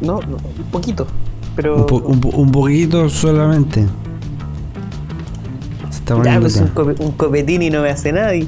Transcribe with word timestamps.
No, 0.00 0.20
no, 0.20 0.36
un 0.36 0.70
poquito. 0.70 1.06
Pero. 1.56 1.76
Un, 1.76 1.86
po- 1.86 1.96
un- 2.06 2.30
un 2.32 2.52
poquito 2.52 3.08
solamente. 3.08 3.84
Se 5.90 5.98
está 5.98 6.22
ya, 6.22 6.40
pues, 6.40 6.56
un, 6.56 6.68
cope- 6.74 6.96
un 7.00 7.12
copetín 7.12 7.62
y 7.62 7.70
no 7.70 7.82
me 7.82 7.90
hace 7.90 8.12
nadie. 8.12 8.46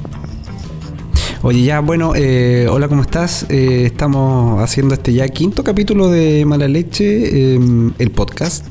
Oye, 1.43 1.63
ya, 1.63 1.79
bueno, 1.79 2.13
eh, 2.15 2.67
hola, 2.69 2.87
¿cómo 2.87 3.01
estás? 3.01 3.47
Eh, 3.49 3.85
estamos 3.87 4.61
haciendo 4.61 4.93
este 4.93 5.11
ya 5.11 5.27
quinto 5.27 5.63
capítulo 5.63 6.07
de 6.09 6.45
Mala 6.45 6.67
Leche, 6.67 7.55
eh, 7.55 7.59
el 7.97 8.11
podcast. 8.11 8.67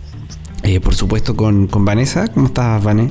Eh, 0.62 0.78
por 0.78 0.94
supuesto, 0.94 1.34
con, 1.36 1.66
con 1.66 1.84
Vanessa. 1.84 2.28
¿Cómo 2.28 2.46
estás, 2.46 2.82
Vané? 2.84 3.10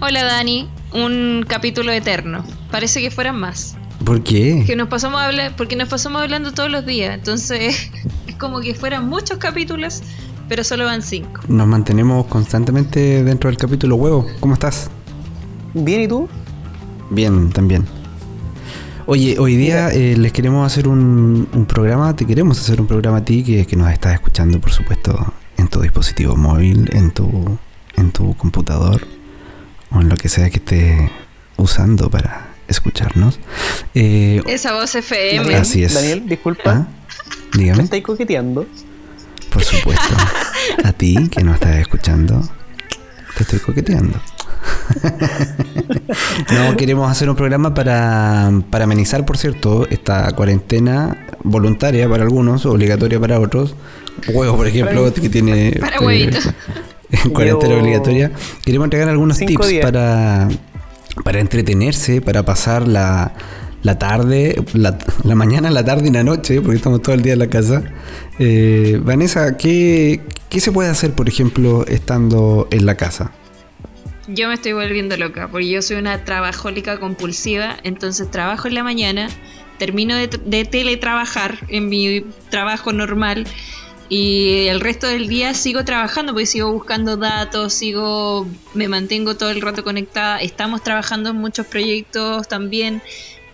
Hola 0.00 0.24
Dani, 0.24 0.68
un 0.92 1.44
capítulo 1.46 1.92
eterno. 1.92 2.44
Parece 2.70 3.00
que 3.00 3.10
fueran 3.12 3.38
más. 3.38 3.76
¿Por 4.04 4.22
qué? 4.22 4.64
Que 4.66 4.76
nos 4.76 4.88
pasamos 4.88 5.20
a 5.20 5.26
hablar, 5.26 5.54
porque 5.56 5.76
nos 5.76 5.88
pasamos 5.88 6.20
hablando 6.20 6.52
todos 6.52 6.70
los 6.70 6.84
días. 6.84 7.14
Entonces 7.14 7.90
es 8.26 8.34
como 8.36 8.60
que 8.60 8.74
fueran 8.74 9.08
muchos 9.08 9.38
capítulos, 9.38 10.02
pero 10.48 10.62
solo 10.64 10.84
van 10.84 11.02
cinco. 11.02 11.40
Nos 11.48 11.66
mantenemos 11.66 12.26
constantemente 12.26 13.24
dentro 13.24 13.48
del 13.48 13.58
capítulo 13.58 13.96
huevo. 13.96 14.26
¿Cómo 14.40 14.54
estás? 14.54 14.90
Bien, 15.72 16.02
¿y 16.02 16.08
tú? 16.08 16.28
Bien, 17.10 17.50
también. 17.50 17.86
Oye, 19.06 19.38
hoy 19.38 19.56
día 19.56 19.90
eh, 19.90 20.16
les 20.16 20.32
queremos 20.32 20.66
hacer 20.66 20.88
un, 20.88 21.46
un 21.52 21.66
programa, 21.66 22.16
te 22.16 22.26
queremos 22.26 22.58
hacer 22.58 22.80
un 22.80 22.86
programa 22.86 23.18
a 23.18 23.24
ti 23.24 23.44
que, 23.44 23.66
que 23.66 23.76
nos 23.76 23.90
estás 23.90 24.14
escuchando, 24.14 24.58
por 24.60 24.72
supuesto, 24.72 25.32
en 25.58 25.68
tu 25.68 25.80
dispositivo 25.80 26.36
móvil, 26.36 26.88
en 26.92 27.10
tu, 27.10 27.58
en 27.96 28.12
tu 28.12 28.34
computador 28.36 29.06
o 29.90 30.00
en 30.00 30.08
lo 30.08 30.16
que 30.16 30.30
sea 30.30 30.48
que 30.48 30.56
estés 30.56 31.10
usando 31.58 32.08
para 32.08 32.53
escucharnos. 32.68 33.38
Eh, 33.94 34.42
Esa 34.46 34.74
voz 34.74 34.94
FM. 34.94 35.38
Daniel, 35.44 35.60
Así 35.60 35.84
es. 35.84 35.94
Daniel, 35.94 36.24
disculpa. 36.28 36.70
¿ah? 36.70 36.86
¿Me 37.54 37.62
Dígame, 37.64 37.82
estáis 37.84 38.02
coqueteando? 38.04 38.66
por 39.52 39.62
supuesto. 39.62 40.16
A 40.84 40.92
ti 40.92 41.28
que 41.30 41.44
nos 41.44 41.54
estás 41.54 41.76
escuchando, 41.76 42.40
te 43.36 43.42
estoy 43.44 43.60
coqueteando. 43.60 44.20
no, 46.52 46.76
queremos 46.76 47.10
hacer 47.10 47.28
un 47.30 47.36
programa 47.36 47.72
para, 47.74 48.50
para 48.70 48.84
amenizar, 48.84 49.24
por 49.24 49.36
cierto, 49.38 49.86
esta 49.90 50.32
cuarentena 50.32 51.26
voluntaria 51.42 52.08
para 52.08 52.22
algunos, 52.24 52.66
obligatoria 52.66 53.20
para 53.20 53.38
otros. 53.40 53.74
Huevo, 54.32 54.56
por 54.56 54.66
ejemplo, 54.66 55.12
que 55.12 55.28
tiene 55.28 55.76
Para 55.78 55.96
eh, 55.96 56.00
huevito. 56.00 56.38
cuarentena 57.32 57.74
Yo- 57.74 57.80
obligatoria. 57.80 58.32
Queremos 58.64 58.86
entregar 58.86 59.08
algunos 59.08 59.38
tips 59.38 59.68
días. 59.68 59.84
para, 59.84 60.48
para 61.22 61.40
entretenerse, 61.40 62.20
para 62.20 62.44
pasar 62.44 62.88
la, 62.88 63.32
la 63.82 63.98
tarde, 63.98 64.62
la, 64.72 64.98
la 65.22 65.34
mañana, 65.34 65.70
la 65.70 65.84
tarde 65.84 66.08
y 66.08 66.12
la 66.12 66.24
noche, 66.24 66.60
porque 66.60 66.76
estamos 66.76 67.02
todo 67.02 67.14
el 67.14 67.22
día 67.22 67.34
en 67.34 67.38
la 67.38 67.48
casa. 67.48 67.84
Eh, 68.38 68.98
Vanessa, 69.02 69.56
¿qué, 69.56 70.20
¿qué 70.48 70.60
se 70.60 70.72
puede 70.72 70.88
hacer, 70.88 71.12
por 71.12 71.28
ejemplo, 71.28 71.86
estando 71.86 72.66
en 72.70 72.86
la 72.86 72.96
casa? 72.96 73.30
Yo 74.26 74.48
me 74.48 74.54
estoy 74.54 74.72
volviendo 74.72 75.16
loca, 75.18 75.48
porque 75.48 75.68
yo 75.68 75.82
soy 75.82 75.96
una 75.96 76.24
trabajólica 76.24 76.98
compulsiva, 76.98 77.76
entonces 77.84 78.30
trabajo 78.30 78.68
en 78.68 78.74
la 78.74 78.82
mañana, 78.82 79.28
termino 79.78 80.16
de, 80.16 80.28
de 80.28 80.64
teletrabajar 80.64 81.58
en 81.68 81.90
mi 81.90 82.24
trabajo 82.48 82.92
normal 82.92 83.46
y 84.08 84.66
el 84.68 84.80
resto 84.80 85.06
del 85.06 85.28
día 85.28 85.54
sigo 85.54 85.84
trabajando, 85.84 86.32
porque 86.32 86.46
sigo 86.46 86.72
buscando 86.72 87.16
datos, 87.16 87.72
sigo, 87.72 88.46
me 88.74 88.88
mantengo 88.88 89.36
todo 89.36 89.50
el 89.50 89.60
rato 89.60 89.84
conectada, 89.84 90.38
estamos 90.38 90.82
trabajando 90.82 91.30
en 91.30 91.36
muchos 91.36 91.66
proyectos 91.66 92.46
también, 92.48 93.02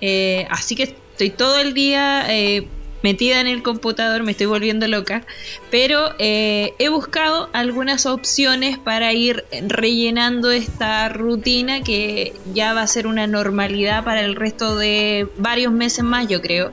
eh, 0.01 0.47
así 0.51 0.75
que 0.75 0.85
estoy 0.85 1.31
todo 1.31 1.59
el 1.59 1.75
día 1.75 2.25
eh, 2.29 2.67
metida 3.03 3.41
en 3.41 3.47
el 3.47 3.63
computador, 3.63 4.23
me 4.23 4.33
estoy 4.33 4.47
volviendo 4.47 4.87
loca, 4.89 5.25
pero 5.71 6.15
eh, 6.19 6.75
he 6.79 6.89
buscado 6.89 7.49
algunas 7.53 8.07
opciones 8.07 8.79
para 8.79 9.13
ir 9.13 9.45
rellenando 9.69 10.51
esta 10.51 11.09
rutina 11.09 11.83
que 11.83 12.35
ya 12.53 12.75
va 12.75 12.83
a 12.83 12.87
ser 12.87 13.07
una 13.07 13.27
normalidad 13.27 14.05
para 14.05 14.23
el 14.23 14.35
resto 14.37 14.77
de 14.77 15.29
varios 15.39 15.73
meses 15.73 16.05
más, 16.05 16.29
yo 16.29 16.41
creo. 16.41 16.73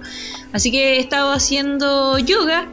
Así 0.52 0.72
que 0.72 0.96
he 0.96 1.00
estado 1.00 1.32
haciendo 1.32 2.18
yoga. 2.20 2.68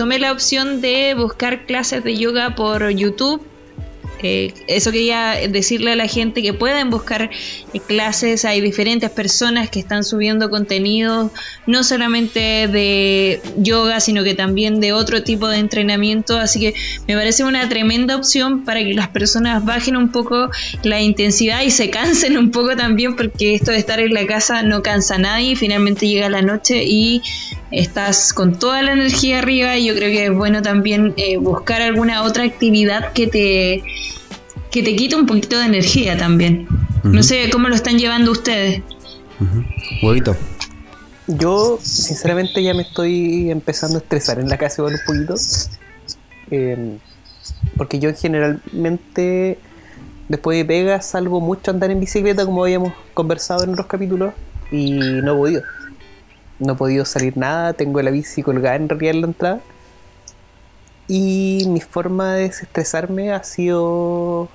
Tomé 0.00 0.18
la 0.18 0.32
opción 0.32 0.80
de 0.80 1.12
buscar 1.12 1.66
clases 1.66 2.02
de 2.02 2.16
yoga 2.16 2.54
por 2.54 2.88
YouTube. 2.88 3.42
Eh, 4.22 4.54
eso 4.66 4.92
quería 4.92 5.32
decirle 5.50 5.92
a 5.92 5.96
la 5.96 6.06
gente 6.06 6.40
que 6.40 6.54
pueden 6.54 6.88
buscar 6.88 7.28
eh, 7.74 7.80
clases. 7.80 8.46
Hay 8.46 8.62
diferentes 8.62 9.10
personas 9.10 9.68
que 9.68 9.78
están 9.78 10.02
subiendo 10.02 10.48
contenido, 10.48 11.30
no 11.66 11.84
solamente 11.84 12.66
de 12.66 13.42
yoga, 13.58 14.00
sino 14.00 14.24
que 14.24 14.34
también 14.34 14.80
de 14.80 14.94
otro 14.94 15.22
tipo 15.22 15.48
de 15.48 15.58
entrenamiento. 15.58 16.38
Así 16.38 16.60
que 16.60 16.74
me 17.06 17.14
parece 17.14 17.44
una 17.44 17.68
tremenda 17.68 18.16
opción 18.16 18.64
para 18.64 18.80
que 18.80 18.94
las 18.94 19.08
personas 19.08 19.62
bajen 19.66 19.98
un 19.98 20.10
poco 20.12 20.48
la 20.82 21.02
intensidad 21.02 21.60
y 21.60 21.70
se 21.70 21.90
cansen 21.90 22.38
un 22.38 22.50
poco 22.50 22.74
también, 22.74 23.16
porque 23.16 23.54
esto 23.54 23.70
de 23.70 23.76
estar 23.76 24.00
en 24.00 24.14
la 24.14 24.26
casa 24.26 24.62
no 24.62 24.82
cansa 24.82 25.16
a 25.16 25.18
nadie. 25.18 25.56
Finalmente 25.56 26.08
llega 26.08 26.30
la 26.30 26.40
noche 26.40 26.84
y 26.84 27.20
estás 27.70 28.32
con 28.32 28.58
toda 28.58 28.82
la 28.82 28.92
energía 28.92 29.38
arriba. 29.38 29.76
Y 29.76 29.86
yo 29.86 29.94
creo 29.94 30.10
que 30.10 30.26
es 30.26 30.34
bueno 30.34 30.62
también 30.62 31.14
eh, 31.16 31.36
buscar 31.36 31.82
alguna 31.82 32.22
otra 32.22 32.44
actividad 32.44 33.12
que 33.12 33.26
te 33.26 33.82
que 34.70 34.82
te 34.84 34.94
quite 34.94 35.16
un 35.16 35.26
poquito 35.26 35.58
de 35.58 35.66
energía 35.66 36.16
también. 36.16 36.68
No 37.02 37.22
sé 37.22 37.50
cómo 37.50 37.68
lo 37.68 37.74
están 37.74 37.98
llevando 37.98 38.30
ustedes. 38.30 38.82
Huevito. 40.02 40.36
Yo, 41.26 41.78
sinceramente, 41.82 42.62
ya 42.62 42.74
me 42.74 42.82
estoy 42.82 43.50
empezando 43.50 43.98
a 43.98 44.00
estresar 44.00 44.38
en 44.38 44.48
la 44.48 44.58
casa 44.58 44.82
igual 44.82 44.94
un 44.94 45.00
poquito. 45.06 45.34
Eh, 46.50 46.98
porque 47.76 47.98
yo 47.98 48.10
generalmente, 48.14 49.58
después 50.28 50.58
de 50.58 50.64
pega, 50.64 51.00
salgo 51.00 51.40
mucho 51.40 51.70
a 51.70 51.74
andar 51.74 51.90
en 51.90 52.00
bicicleta, 52.00 52.44
como 52.44 52.64
habíamos 52.64 52.92
conversado 53.14 53.64
en 53.64 53.70
otros 53.70 53.86
capítulos, 53.86 54.34
y 54.70 54.92
no 54.92 55.32
he 55.32 55.36
podido. 55.36 55.62
No 56.60 56.74
he 56.74 56.76
podido 56.76 57.04
salir 57.04 57.36
nada, 57.36 57.72
tengo 57.72 58.00
la 58.02 58.10
bici 58.10 58.42
colgada 58.42 58.76
en 58.76 58.88
realidad 58.88 59.14
en 59.14 59.20
la 59.22 59.26
entrada. 59.26 59.60
Y 61.08 61.64
mi 61.68 61.80
forma 61.80 62.34
de 62.34 62.42
desestresarme 62.42 63.32
ha 63.32 63.42
sido 63.42 64.48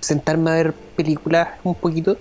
sentarme 0.00 0.50
a 0.50 0.54
ver 0.54 0.74
películas 0.96 1.48
un 1.62 1.74
poquito 1.74 2.18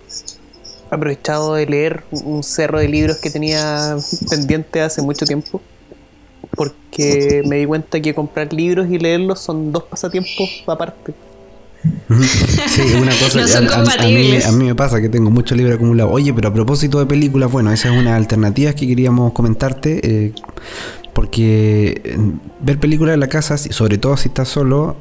aprovechado 0.91 1.55
de 1.55 1.65
leer 1.65 2.03
un 2.11 2.43
cerro 2.43 2.79
de 2.79 2.87
libros 2.87 3.17
que 3.17 3.31
tenía 3.31 3.97
pendiente 4.29 4.81
hace 4.81 5.01
mucho 5.01 5.25
tiempo. 5.25 5.61
Porque 6.55 7.43
me 7.45 7.57
di 7.57 7.65
cuenta 7.65 7.99
que 7.99 8.13
comprar 8.13 8.53
libros 8.53 8.89
y 8.89 8.99
leerlos 8.99 9.39
son 9.39 9.71
dos 9.71 9.83
pasatiempos 9.83 10.63
aparte. 10.67 11.13
Sí, 12.67 12.81
es 12.81 12.95
una 12.95 13.11
cosa 13.17 13.39
No 13.41 13.47
son 13.47 13.67
a, 13.67 13.71
a- 13.71 13.75
a 13.75 13.81
mí, 13.81 13.85
compatibles. 13.89 14.45
a 14.45 14.51
mí 14.51 14.65
me 14.65 14.75
pasa 14.75 15.01
que 15.01 15.09
tengo 15.09 15.29
mucho 15.31 15.55
libro 15.55 15.73
acumulado. 15.75 16.09
Oye, 16.11 16.33
pero 16.33 16.49
a 16.49 16.53
propósito 16.53 16.99
de 16.99 17.05
películas, 17.05 17.51
bueno, 17.51 17.71
esa 17.71 17.93
es 17.93 17.99
una 17.99 18.15
alternativa 18.15 18.73
que 18.73 18.87
queríamos 18.87 19.33
comentarte. 19.33 19.99
eh, 20.03 20.33
porque 21.13 22.01
eh, 22.05 22.17
ver 22.61 22.79
películas 22.79 23.13
en 23.15 23.19
la 23.19 23.27
casa, 23.27 23.57
sobre 23.57 23.97
todo 23.97 24.15
si 24.15 24.29
estás 24.29 24.47
solo, 24.47 24.95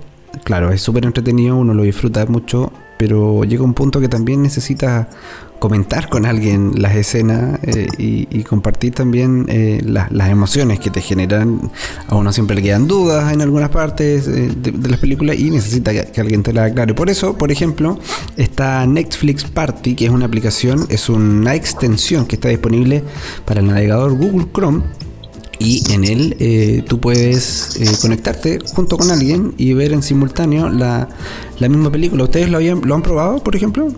claro, 0.45 0.73
es 0.73 0.81
súper 0.83 1.05
entretenido, 1.05 1.57
uno 1.57 1.73
lo 1.73 1.85
disfruta 1.85 2.27
mucho, 2.27 2.73
pero 2.99 3.45
llega 3.45 3.63
un 3.63 3.75
punto 3.75 4.01
que 4.01 4.09
también 4.09 4.43
necesitas 4.43 5.07
comentar 5.61 6.09
con 6.09 6.27
alguien 6.27 6.73
las 6.83 6.97
escenas 6.97 7.61
eh, 7.63 7.87
y, 7.99 8.27
y 8.31 8.43
compartir 8.43 8.95
también 8.95 9.47
eh, 9.49 9.81
las, 9.85 10.11
las 10.11 10.31
emociones 10.31 10.81
que 10.81 10.91
te 10.91 11.03
generan. 11.03 11.71
A 12.09 12.17
uno 12.17 12.33
siempre 12.33 12.57
le 12.57 12.63
quedan 12.63 12.89
dudas 12.89 13.33
en 13.33 13.43
algunas 13.43 13.69
partes 13.69 14.27
eh, 14.27 14.51
de, 14.57 14.89
las 14.89 14.99
películas 14.99 15.39
y 15.39 15.51
necesita 15.51 15.93
que, 15.93 16.21
alguien 16.21 16.43
te 16.43 16.53
las 16.53 16.73
aclare. 16.73 16.95
Por 16.95 17.11
eso, 17.11 17.37
por 17.37 17.53
ejemplo, 17.53 17.99
está 18.37 18.87
Netflix 18.87 19.45
Party, 19.45 19.95
que 19.95 20.07
es 20.07 20.11
una 20.11 20.27
aplicación, 20.27 20.87
es 20.89 21.09
una 21.11 21.55
extensión 21.55 22.27
que 22.27 22.37
está 22.37 22.49
disponible 22.49 23.05
para 23.45 23.61
el 23.61 23.67
navegador 23.67 24.17
Google 24.17 24.47
Chrome. 24.53 24.83
Y 25.59 25.93
en 25.93 26.05
él 26.05 26.37
eh, 26.41 26.83
tú 26.89 27.01
puedes 27.01 27.99
conectarte 28.01 28.61
junto 28.75 28.97
con 28.97 29.11
alguien 29.11 29.53
y 29.59 29.75
ver 29.75 29.93
en 29.93 30.03
simultáneo 30.03 30.71
la, 30.71 31.07
la 31.59 31.69
misma 31.69 31.93
película. 31.93 32.25
¿Ustedes 32.25 32.49
lo, 32.49 32.57
habían, 32.57 32.81
lo 32.83 32.95
han 32.95 33.03
probado, 33.03 33.45
por 33.45 33.55
ejemplo? 33.55 33.93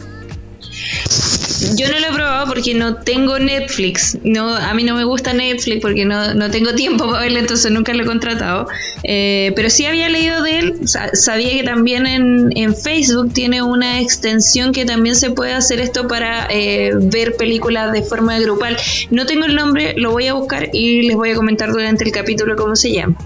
Yo 1.76 1.88
no 1.90 1.98
lo 2.00 2.06
he 2.06 2.12
probado 2.12 2.46
porque 2.46 2.74
no 2.74 2.96
tengo 2.96 3.38
Netflix. 3.38 4.18
No, 4.24 4.54
a 4.54 4.72
mí 4.74 4.84
no 4.84 4.94
me 4.96 5.04
gusta 5.04 5.32
Netflix 5.32 5.80
porque 5.80 6.04
no, 6.04 6.34
no 6.34 6.50
tengo 6.50 6.74
tiempo 6.74 7.06
para 7.06 7.20
verlo, 7.22 7.38
entonces 7.38 7.70
nunca 7.72 7.92
lo 7.94 8.02
he 8.02 8.06
contratado. 8.06 8.66
Eh, 9.04 9.52
pero 9.56 9.70
sí 9.70 9.84
había 9.86 10.08
leído 10.08 10.42
de 10.42 10.58
él. 10.58 10.88
Sa- 10.88 11.14
sabía 11.14 11.50
que 11.52 11.62
también 11.64 12.06
en, 12.06 12.50
en 12.56 12.74
Facebook 12.76 13.32
tiene 13.32 13.62
una 13.62 14.00
extensión 14.00 14.72
que 14.72 14.84
también 14.84 15.14
se 15.16 15.30
puede 15.30 15.52
hacer 15.54 15.80
esto 15.80 16.06
para 16.08 16.46
eh, 16.50 16.92
ver 16.96 17.36
películas 17.36 17.92
de 17.92 18.02
forma 18.02 18.38
grupal. 18.40 18.76
No 19.10 19.26
tengo 19.26 19.44
el 19.46 19.54
nombre, 19.54 19.94
lo 19.96 20.10
voy 20.12 20.26
a 20.28 20.34
buscar 20.34 20.68
y 20.72 21.02
les 21.02 21.16
voy 21.16 21.30
a 21.30 21.34
comentar 21.34 21.70
durante 21.72 22.04
el 22.04 22.12
capítulo 22.12 22.56
cómo 22.56 22.76
se 22.76 22.92
llama. 22.92 23.16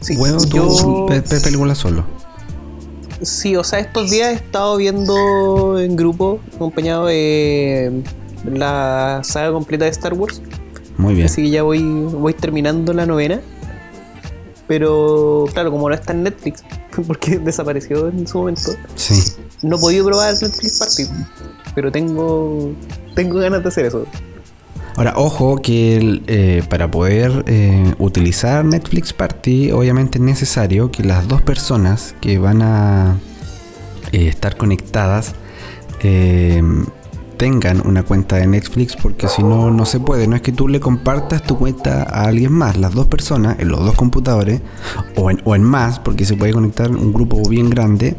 Sí, 0.00 0.16
tú 0.46 0.56
yo- 0.56 1.06
solo. 1.80 2.19
Sí, 3.22 3.54
o 3.56 3.64
sea, 3.64 3.80
estos 3.80 4.10
días 4.10 4.30
he 4.30 4.34
estado 4.34 4.76
viendo 4.76 5.78
en 5.78 5.94
grupo, 5.96 6.40
acompañado 6.54 7.06
de 7.06 8.02
la 8.44 9.20
saga 9.24 9.52
completa 9.52 9.84
de 9.84 9.90
Star 9.90 10.14
Wars. 10.14 10.40
Muy 10.96 11.14
bien. 11.14 11.26
Así 11.26 11.42
que 11.42 11.50
ya 11.50 11.62
voy, 11.62 11.82
voy 11.82 12.32
terminando 12.34 12.92
la 12.92 13.06
novena. 13.06 13.40
Pero 14.66 15.46
claro, 15.52 15.70
como 15.70 15.88
no 15.88 15.94
está 15.94 16.12
en 16.12 16.22
Netflix, 16.22 16.62
porque 17.06 17.38
desapareció 17.38 18.08
en 18.08 18.26
su 18.26 18.38
momento, 18.38 18.72
Sí. 18.94 19.14
no 19.62 19.76
he 19.76 19.80
podido 19.80 20.06
probar 20.06 20.34
Netflix 20.40 20.78
Party. 20.78 21.04
Pero 21.74 21.90
tengo, 21.92 22.72
tengo 23.14 23.38
ganas 23.38 23.62
de 23.62 23.68
hacer 23.68 23.86
eso. 23.86 24.06
Ahora, 24.96 25.14
ojo 25.16 25.56
que 25.56 26.22
eh, 26.26 26.62
para 26.68 26.90
poder 26.90 27.44
eh, 27.46 27.94
utilizar 27.98 28.64
Netflix 28.64 29.12
Party, 29.12 29.70
obviamente 29.70 30.18
es 30.18 30.24
necesario 30.24 30.90
que 30.90 31.04
las 31.04 31.28
dos 31.28 31.42
personas 31.42 32.14
que 32.20 32.38
van 32.38 32.62
a 32.62 33.16
eh, 34.12 34.28
estar 34.28 34.56
conectadas 34.56 35.34
tengan 37.36 37.86
una 37.86 38.02
cuenta 38.02 38.36
de 38.36 38.46
Netflix, 38.46 38.96
porque 38.96 39.28
si 39.28 39.42
no, 39.42 39.70
no 39.70 39.84
se 39.84 40.00
puede. 40.00 40.26
No 40.26 40.36
es 40.36 40.40
que 40.42 40.52
tú 40.52 40.66
le 40.66 40.80
compartas 40.80 41.42
tu 41.42 41.58
cuenta 41.58 42.04
a 42.04 42.24
alguien 42.24 42.52
más. 42.52 42.78
Las 42.78 42.94
dos 42.94 43.06
personas, 43.06 43.58
en 43.58 43.68
los 43.68 43.80
dos 43.80 43.94
computadores, 43.94 44.62
o 45.16 45.54
en, 45.54 45.62
más, 45.62 45.98
porque 45.98 46.24
se 46.24 46.36
puede 46.36 46.54
conectar 46.54 46.90
un 46.90 47.12
grupo 47.12 47.46
bien 47.48 47.68
grande, 47.68 48.16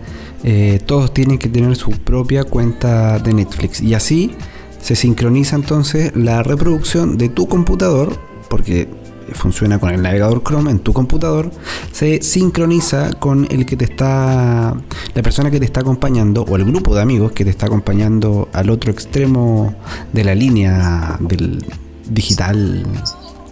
todos 0.85 1.11
tienen 1.11 1.39
que 1.39 1.49
tener 1.49 1.75
su 1.75 1.89
propia 1.89 2.43
cuenta 2.43 3.17
de 3.17 3.33
Netflix. 3.33 3.81
Y 3.81 3.95
así 3.95 4.35
se 4.81 4.95
sincroniza 4.95 5.55
entonces 5.55 6.11
la 6.15 6.43
reproducción 6.43 7.17
de 7.17 7.29
tu 7.29 7.47
computador, 7.47 8.17
porque 8.49 8.87
funciona 9.33 9.79
con 9.79 9.91
el 9.91 10.01
navegador 10.01 10.43
Chrome 10.43 10.71
en 10.71 10.79
tu 10.79 10.93
computador, 10.93 11.51
se 11.91 12.21
sincroniza 12.21 13.13
con 13.13 13.47
el 13.49 13.65
que 13.65 13.77
te 13.77 13.85
está, 13.85 14.75
la 15.13 15.21
persona 15.21 15.51
que 15.51 15.59
te 15.59 15.65
está 15.65 15.81
acompañando 15.81 16.43
o 16.43 16.55
el 16.55 16.65
grupo 16.65 16.95
de 16.95 17.01
amigos 17.01 17.31
que 17.31 17.43
te 17.43 17.49
está 17.49 17.67
acompañando 17.67 18.49
al 18.53 18.69
otro 18.69 18.91
extremo 18.91 19.73
de 20.11 20.23
la 20.23 20.35
línea 20.35 21.17
del 21.19 21.63
digital 22.09 22.85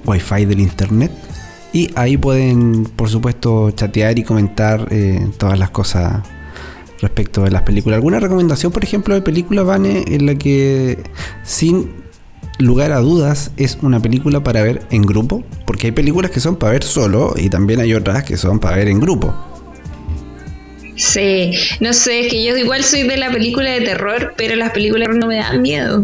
Wi-Fi 0.05 0.45
del 0.45 0.59
internet. 0.59 1.11
Y 1.71 1.91
ahí 1.95 2.17
pueden, 2.17 2.85
por 2.95 3.09
supuesto, 3.09 3.69
chatear 3.71 4.17
y 4.17 4.23
comentar 4.23 4.87
eh, 4.89 5.29
todas 5.37 5.59
las 5.59 5.69
cosas 5.69 6.23
respecto 7.01 7.43
de 7.43 7.51
las 7.51 7.63
películas. 7.63 7.97
¿Alguna 7.97 8.19
recomendación, 8.19 8.71
por 8.71 8.83
ejemplo, 8.83 9.13
de 9.13 9.21
película, 9.21 9.63
Vane, 9.63 10.05
en 10.07 10.25
la 10.25 10.35
que 10.35 10.99
sin 11.43 11.91
lugar 12.57 12.91
a 12.91 12.99
dudas 12.99 13.51
es 13.57 13.77
una 13.81 14.01
película 14.01 14.43
para 14.43 14.61
ver 14.63 14.83
en 14.91 15.03
grupo? 15.03 15.43
Porque 15.65 15.87
hay 15.87 15.91
películas 15.91 16.31
que 16.31 16.39
son 16.39 16.57
para 16.57 16.73
ver 16.73 16.83
solo 16.83 17.33
y 17.37 17.49
también 17.49 17.79
hay 17.79 17.93
otras 17.93 18.23
que 18.23 18.37
son 18.37 18.59
para 18.59 18.77
ver 18.77 18.87
en 18.89 18.99
grupo. 18.99 19.33
Sí, 20.95 21.53
no 21.79 21.93
sé, 21.93 22.25
es 22.25 22.27
que 22.27 22.43
yo 22.43 22.57
igual 22.57 22.83
soy 22.83 23.03
de 23.03 23.15
la 23.15 23.31
película 23.31 23.71
de 23.71 23.81
terror, 23.81 24.33
pero 24.35 24.57
las 24.57 24.71
películas 24.71 25.07
no 25.15 25.27
me 25.27 25.37
dan 25.37 25.61
miedo. 25.61 26.03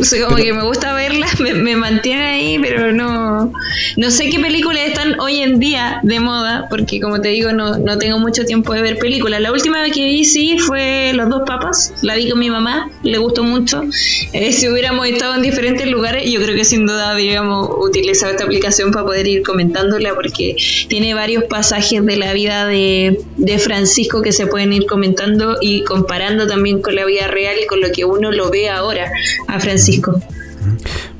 Sea, 0.00 0.24
como 0.24 0.36
Pero- 0.36 0.46
que 0.46 0.52
me 0.54 0.62
gusta 0.64 0.94
verlas, 0.94 1.38
me, 1.40 1.54
me 1.54 1.76
mantiene 1.76 2.22
ahí, 2.24 2.58
pero 2.60 2.92
no. 2.92 3.52
No 3.96 4.10
sé 4.10 4.30
qué 4.30 4.38
películas 4.40 4.82
están 4.88 5.18
hoy 5.20 5.40
en 5.40 5.58
día 5.60 6.00
de 6.02 6.18
moda, 6.20 6.66
porque 6.70 7.00
como 7.00 7.20
te 7.20 7.28
digo, 7.28 7.52
no, 7.52 7.78
no 7.78 7.98
tengo 7.98 8.18
mucho 8.18 8.44
tiempo 8.44 8.72
de 8.72 8.82
ver 8.82 8.98
películas. 8.98 9.40
La 9.40 9.52
última 9.52 9.82
vez 9.82 9.92
que 9.92 10.04
vi, 10.04 10.24
sí, 10.24 10.58
fue 10.58 11.12
Los 11.14 11.28
Dos 11.28 11.42
Papas. 11.46 11.92
La 12.02 12.16
vi 12.16 12.30
con 12.30 12.38
mi 12.38 12.48
mamá, 12.50 12.90
le 13.02 13.18
gustó 13.18 13.44
mucho. 13.44 13.82
Eh, 14.32 14.52
si 14.52 14.68
hubiéramos 14.68 15.06
estado 15.06 15.34
en 15.34 15.42
diferentes 15.42 15.86
lugares, 15.90 16.30
yo 16.30 16.40
creo 16.40 16.54
que 16.56 16.64
sin 16.64 16.86
duda 16.86 17.10
habríamos 17.10 17.68
utilizado 17.78 18.32
esta 18.32 18.44
aplicación 18.44 18.92
para 18.92 19.04
poder 19.04 19.26
ir 19.26 19.42
comentándola, 19.42 20.14
porque 20.14 20.56
tiene 20.88 21.14
varios 21.14 21.44
pasajes 21.44 22.04
de 22.04 22.16
la 22.16 22.32
vida 22.32 22.66
de, 22.66 23.20
de 23.36 23.58
Francisco 23.58 24.22
que 24.22 24.32
se 24.32 24.46
pueden 24.46 24.72
ir 24.72 24.86
comentando 24.86 25.56
y 25.60 25.82
comparando 25.84 26.46
también 26.46 26.80
con 26.80 26.94
la 26.94 27.04
vida 27.04 27.26
real 27.28 27.56
y 27.62 27.66
con 27.66 27.80
lo 27.80 27.92
que 27.92 28.04
uno 28.04 28.30
lo 28.32 28.50
ve 28.50 28.68
ahora 28.70 29.10
a 29.48 29.60
Francisco. 29.60 29.81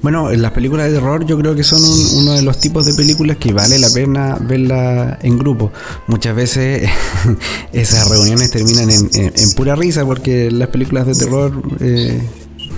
Bueno, 0.03 0.31
en 0.31 0.41
las 0.41 0.53
películas 0.53 0.87
de 0.89 0.95
terror 0.95 1.27
yo 1.27 1.37
creo 1.39 1.55
que 1.57 1.65
son 1.65 1.83
un- 1.83 2.07
uno 2.23 2.33
de 2.35 2.43
los 2.43 2.59
tipos 2.61 2.87
de 2.87 2.95
películas 2.95 3.37
que 3.39 3.53
vale 3.53 3.79
la 3.79 3.91
pena 3.91 4.37
verla 4.41 5.19
en 5.23 5.37
grupo. 5.39 5.73
Muchas 6.07 6.35
veces 6.37 6.89
esas 7.73 8.09
reuniones 8.09 8.51
terminan 8.53 8.89
en, 8.91 9.11
en- 9.15 9.33
en 9.37 9.53
pura 9.57 9.75
risa 9.75 10.05
porque 10.05 10.51
las 10.51 10.69
películas 10.69 11.07
de 11.09 11.15
terror, 11.15 11.61
eh, 11.81 12.21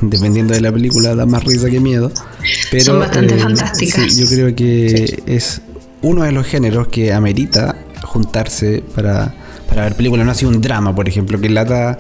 dependiendo 0.01 0.55
de 0.55 0.61
la 0.63 0.73
película, 0.73 1.15
dan 1.15 1.31
más 1.31 1.45
risa 1.45 1.69
que 1.69 1.81
miedo. 1.81 2.11
Pero, 2.71 2.85
Son 2.85 2.99
bastante 3.01 3.35
eh, 3.35 3.39
fantásticas. 3.39 4.13
sí, 4.13 4.21
yo 4.21 4.27
creo 4.29 4.55
que 4.57 5.23
es 5.27 5.61
uno 6.03 6.23
de 6.25 6.33
los 6.33 6.47
géneros 6.47 6.89
que 6.89 7.13
amerita 7.13 7.77
juntarse 8.05 8.83
para, 8.95 9.35
para 9.75 9.87
ver 9.89 9.97
películas. 9.97 10.25
No 10.27 10.33
así 10.33 10.45
un 10.45 10.61
drama, 10.61 10.95
por 10.95 11.09
ejemplo, 11.09 11.41
que 11.41 11.49
lata 11.51 11.99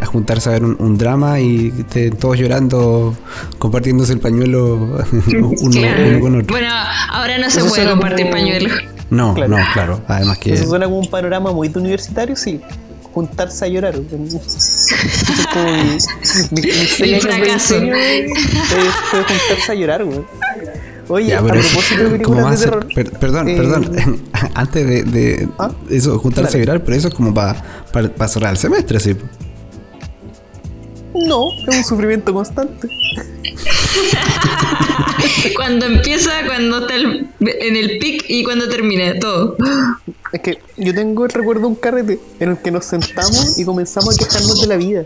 a 0.00 0.06
juntarse 0.06 0.48
a 0.48 0.52
ver 0.52 0.64
un, 0.64 0.76
un 0.78 0.96
drama 0.98 1.40
y 1.40 1.72
estén 1.78 2.16
todos 2.16 2.38
llorando, 2.38 3.16
compartiéndose 3.58 4.12
el 4.12 4.20
pañuelo 4.20 4.74
uno, 4.76 5.70
Claro. 5.70 6.08
uno 6.08 6.20
con 6.20 6.34
otro. 6.40 6.46
Bueno, 6.54 6.68
ahora 7.10 7.38
no 7.38 7.50
se 7.50 7.60
Eso 7.60 7.68
puede 7.68 7.88
compartir 7.90 8.26
como- 8.26 8.36
pañuelos. 8.36 8.72
No, 9.10 9.34
Claro. 9.34 9.56
no, 9.58 9.64
claro. 9.72 10.00
Además 10.08 10.38
que... 10.38 10.54
Eso 10.54 10.66
suena 10.66 10.86
como 10.86 10.98
un 10.98 11.08
panorama 11.08 11.52
muy 11.52 11.68
de 11.68 11.78
universitario, 11.78 12.34
sí. 12.36 12.60
Juntarse 13.12 13.64
a 13.64 13.68
llorar. 13.68 13.94
Eso 13.94 14.40
es 14.46 15.46
como 15.52 15.72
mi, 15.72 16.60
mi, 16.62 17.12
El 17.14 17.20
fracaso. 17.20 17.76
juntarse 19.10 19.72
a 19.72 19.74
llorar, 19.74 20.04
güey. 20.04 20.20
Oye, 21.08 21.28
Ya, 21.28 21.38
a 21.38 21.42
propósito 21.44 22.08
de 22.10 22.22
¿cómo 22.22 22.42
va 22.42 22.50
a 22.50 22.54
películas 22.54 22.60
de 22.60 22.66
ser? 22.66 22.70
terror. 22.70 22.94
Per- 22.94 23.12
perdón, 23.18 23.48
eh, 23.48 23.56
perdón. 23.56 24.20
Antes 24.54 24.86
de, 24.86 25.02
de 25.04 25.48
¿Ah? 25.58 25.70
eso, 25.90 26.18
juntarse 26.18 26.56
a 26.56 26.60
llorar, 26.60 26.82
pero 26.84 26.96
eso 26.96 27.08
es 27.08 27.14
como 27.14 27.32
para 27.34 27.62
cerrar 28.28 28.50
el 28.52 28.58
semestre, 28.58 28.98
sí. 29.00 29.16
No, 31.14 31.46
es 31.68 31.76
un 31.78 31.84
sufrimiento 31.84 32.32
constante. 32.34 32.88
Cuando 35.56 35.86
empieza, 35.86 36.30
cuando 36.46 36.80
está 36.80 36.94
el- 36.94 37.28
en 37.40 37.76
el 37.76 37.98
pic 37.98 38.24
y 38.28 38.44
cuando 38.44 38.68
termina, 38.68 39.18
todo. 39.18 39.56
Es 40.32 40.40
que 40.40 40.58
yo 40.76 40.94
tengo 40.94 41.24
el 41.24 41.30
recuerdo 41.30 41.62
de 41.62 41.66
un 41.68 41.74
carrete 41.76 42.18
en 42.40 42.50
el 42.50 42.58
que 42.58 42.70
nos 42.70 42.84
sentamos 42.84 43.58
y 43.58 43.64
comenzamos 43.64 44.14
a 44.14 44.18
quejarnos 44.24 44.60
de 44.60 44.66
la 44.66 44.76
vida. 44.76 45.04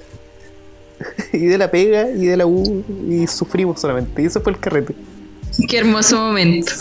y 1.33 1.39
de 1.47 1.57
la 1.59 1.71
pega 1.71 2.11
y 2.11 2.27
de 2.27 2.37
la 2.37 2.47
U 2.47 2.85
y 3.09 3.27
sufrimos 3.27 3.81
solamente. 3.81 4.21
Y 4.23 4.27
eso 4.27 4.41
fue 4.41 4.53
el 4.53 4.59
carrete. 4.59 4.95
Qué 5.69 5.79
hermoso 5.79 6.17
momento. 6.21 6.73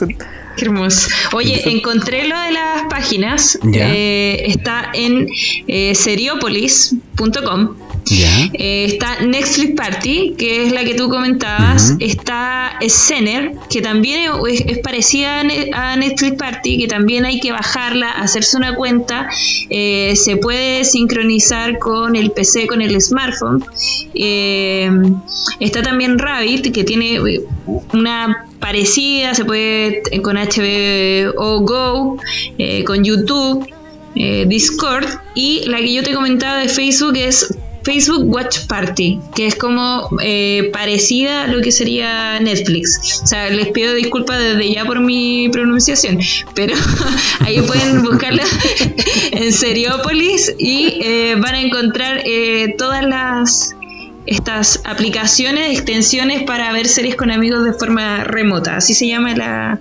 Qué 0.58 0.66
hermoso. 0.66 1.10
Oye, 1.34 1.70
encontré 1.70 2.28
lo 2.28 2.38
de 2.40 2.52
las 2.52 2.84
páginas. 2.90 3.58
Ya. 3.64 3.94
Eh, 3.94 4.44
está 4.48 4.90
en 4.94 5.28
eh, 5.68 5.94
seriopolis.com. 5.96 7.76
Eh, 8.54 8.86
está 8.86 9.20
Netflix 9.22 9.76
Party, 9.76 10.34
que 10.38 10.66
es 10.66 10.72
la 10.74 10.84
que 10.84 10.96
tú 10.96 11.10
comentabas. 11.10 11.94
Está 12.00 12.78
Scener, 12.88 13.54
que 13.70 13.82
también 13.82 14.32
es, 14.50 14.62
es 14.66 14.80
parecida 14.80 15.42
a 15.42 15.44
Ne- 15.44 15.70
a 15.74 15.96
Netflix 15.96 16.38
Party, 16.38 16.78
que 16.80 16.88
también 16.88 17.26
hay 17.26 17.40
que 17.40 17.52
bajarla, 17.52 18.10
hacerse 18.12 18.58
una 18.58 18.76
cuenta. 18.76 19.30
Eh, 19.70 20.14
se 20.16 20.38
puede 20.38 20.84
sincronizar 20.86 21.78
con 21.80 22.16
el 22.16 22.32
PC, 22.32 22.68
con 22.68 22.82
el 22.82 23.00
smartphone. 23.00 23.64
Eh, 24.14 24.90
está 25.60 25.84
también 25.84 26.18
Rabbit, 26.18 26.74
que 26.74 26.84
tiene 26.84 27.20
una 27.94 28.46
parecida, 28.60 29.34
se 29.34 29.46
puede 29.46 30.02
con 30.22 30.36
HBO 30.36 31.62
Go, 31.62 32.18
eh, 32.58 32.84
con 32.84 33.04
YouTube 33.04 33.68
eh, 34.16 34.46
Discord 34.48 35.06
y 35.36 35.64
la 35.68 35.78
que 35.78 35.94
yo 35.94 36.04
te 36.04 36.14
comentaba 36.14 36.58
de 36.58 36.70
Facebook 36.70 37.16
es 37.16 37.56
Facebook 37.84 38.26
Watch 38.26 38.68
Party, 38.68 39.20
que 39.36 39.48
es 39.48 39.56
como 39.56 40.10
eh, 40.22 40.70
parecida 40.74 41.46
a 41.46 41.48
lo 41.48 41.62
que 41.62 41.72
sería 41.72 42.40
Netflix. 42.40 43.22
O 43.24 43.28
sea, 43.28 43.50
les 43.50 43.70
pido 43.70 43.94
disculpas 43.94 44.38
desde 44.38 44.74
ya 44.74 44.86
por 44.86 45.00
mi 45.00 45.50
pronunciación, 45.50 46.20
pero 46.54 46.76
ahí 47.40 47.62
pueden 47.62 48.04
buscarla 48.04 48.44
en 49.32 49.54
Seriopolis 49.54 50.54
y 50.58 51.34
van 51.36 51.56
a 51.56 51.62
encontrar 51.62 52.24
todas 52.78 53.04
las 53.06 53.76
estas 54.26 54.82
aplicaciones, 54.86 55.72
extensiones 55.72 56.44
para 56.44 56.72
ver 56.72 56.88
series 56.88 57.16
con 57.16 57.32
amigos 57.32 57.64
de 57.66 57.74
forma 57.74 58.24
remota. 58.24 58.78
Así 58.78 58.94
se 58.94 59.08
llama 59.08 59.36
la, 59.36 59.80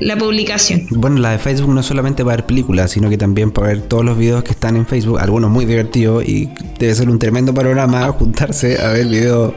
la 0.00 0.16
publicación. 0.16 0.86
Bueno, 0.90 1.20
la 1.20 1.32
de 1.32 1.38
Facebook 1.38 1.72
no 1.72 1.80
es 1.80 1.86
solamente 1.86 2.24
para 2.24 2.36
ver 2.36 2.46
películas, 2.46 2.90
sino 2.92 3.08
que 3.08 3.18
también 3.18 3.50
para 3.50 3.68
ver 3.68 3.82
todos 3.82 4.04
los 4.04 4.16
videos 4.16 4.44
que 4.44 4.52
están 4.52 4.76
en 4.76 4.86
Facebook, 4.86 5.18
algunos 5.18 5.50
muy 5.50 5.64
divertidos 5.64 6.24
y 6.24 6.48
debe 6.78 6.94
ser 6.94 7.10
un 7.10 7.18
tremendo 7.18 7.52
panorama 7.54 8.10
juntarse 8.18 8.80
a 8.80 8.88
ver 8.88 9.06
videos 9.06 9.54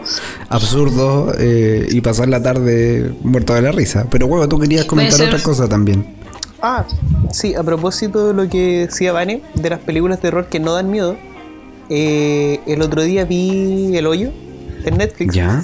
absurdos 0.49 1.35
eh, 1.39 1.87
y 1.89 2.01
pasar 2.01 2.27
la 2.27 2.41
tarde 2.41 3.13
muerto 3.23 3.53
de 3.53 3.61
la 3.61 3.71
risa. 3.71 4.07
Pero 4.09 4.27
bueno, 4.27 4.47
tú 4.47 4.59
querías 4.59 4.85
comentar 4.85 5.21
otra 5.21 5.41
cosa 5.41 5.67
también. 5.67 6.17
Ah, 6.61 6.85
sí, 7.31 7.53
a 7.53 7.61
propósito 7.61 8.27
de 8.27 8.33
lo 8.33 8.49
que 8.49 8.87
decía 8.87 9.11
Vane, 9.11 9.43
de 9.53 9.69
las 9.69 9.79
películas 9.79 10.17
de 10.17 10.23
terror 10.23 10.47
que 10.47 10.59
no 10.59 10.73
dan 10.73 10.89
miedo, 10.89 11.15
eh, 11.89 12.59
el 12.67 12.81
otro 12.81 13.01
día 13.03 13.25
vi 13.25 13.95
El 13.95 14.05
Hoyo 14.07 14.31
en 14.85 14.97
Netflix. 14.97 15.33
Ya. 15.33 15.63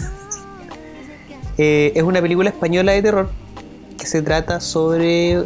Eh, 1.58 1.92
es 1.96 2.04
una 2.04 2.22
película 2.22 2.50
española 2.50 2.92
de 2.94 3.02
terror 3.02 3.30
que 3.98 4.06
se 4.08 4.22
trata 4.22 4.60
sobre... 4.60 5.32
eh, 5.34 5.46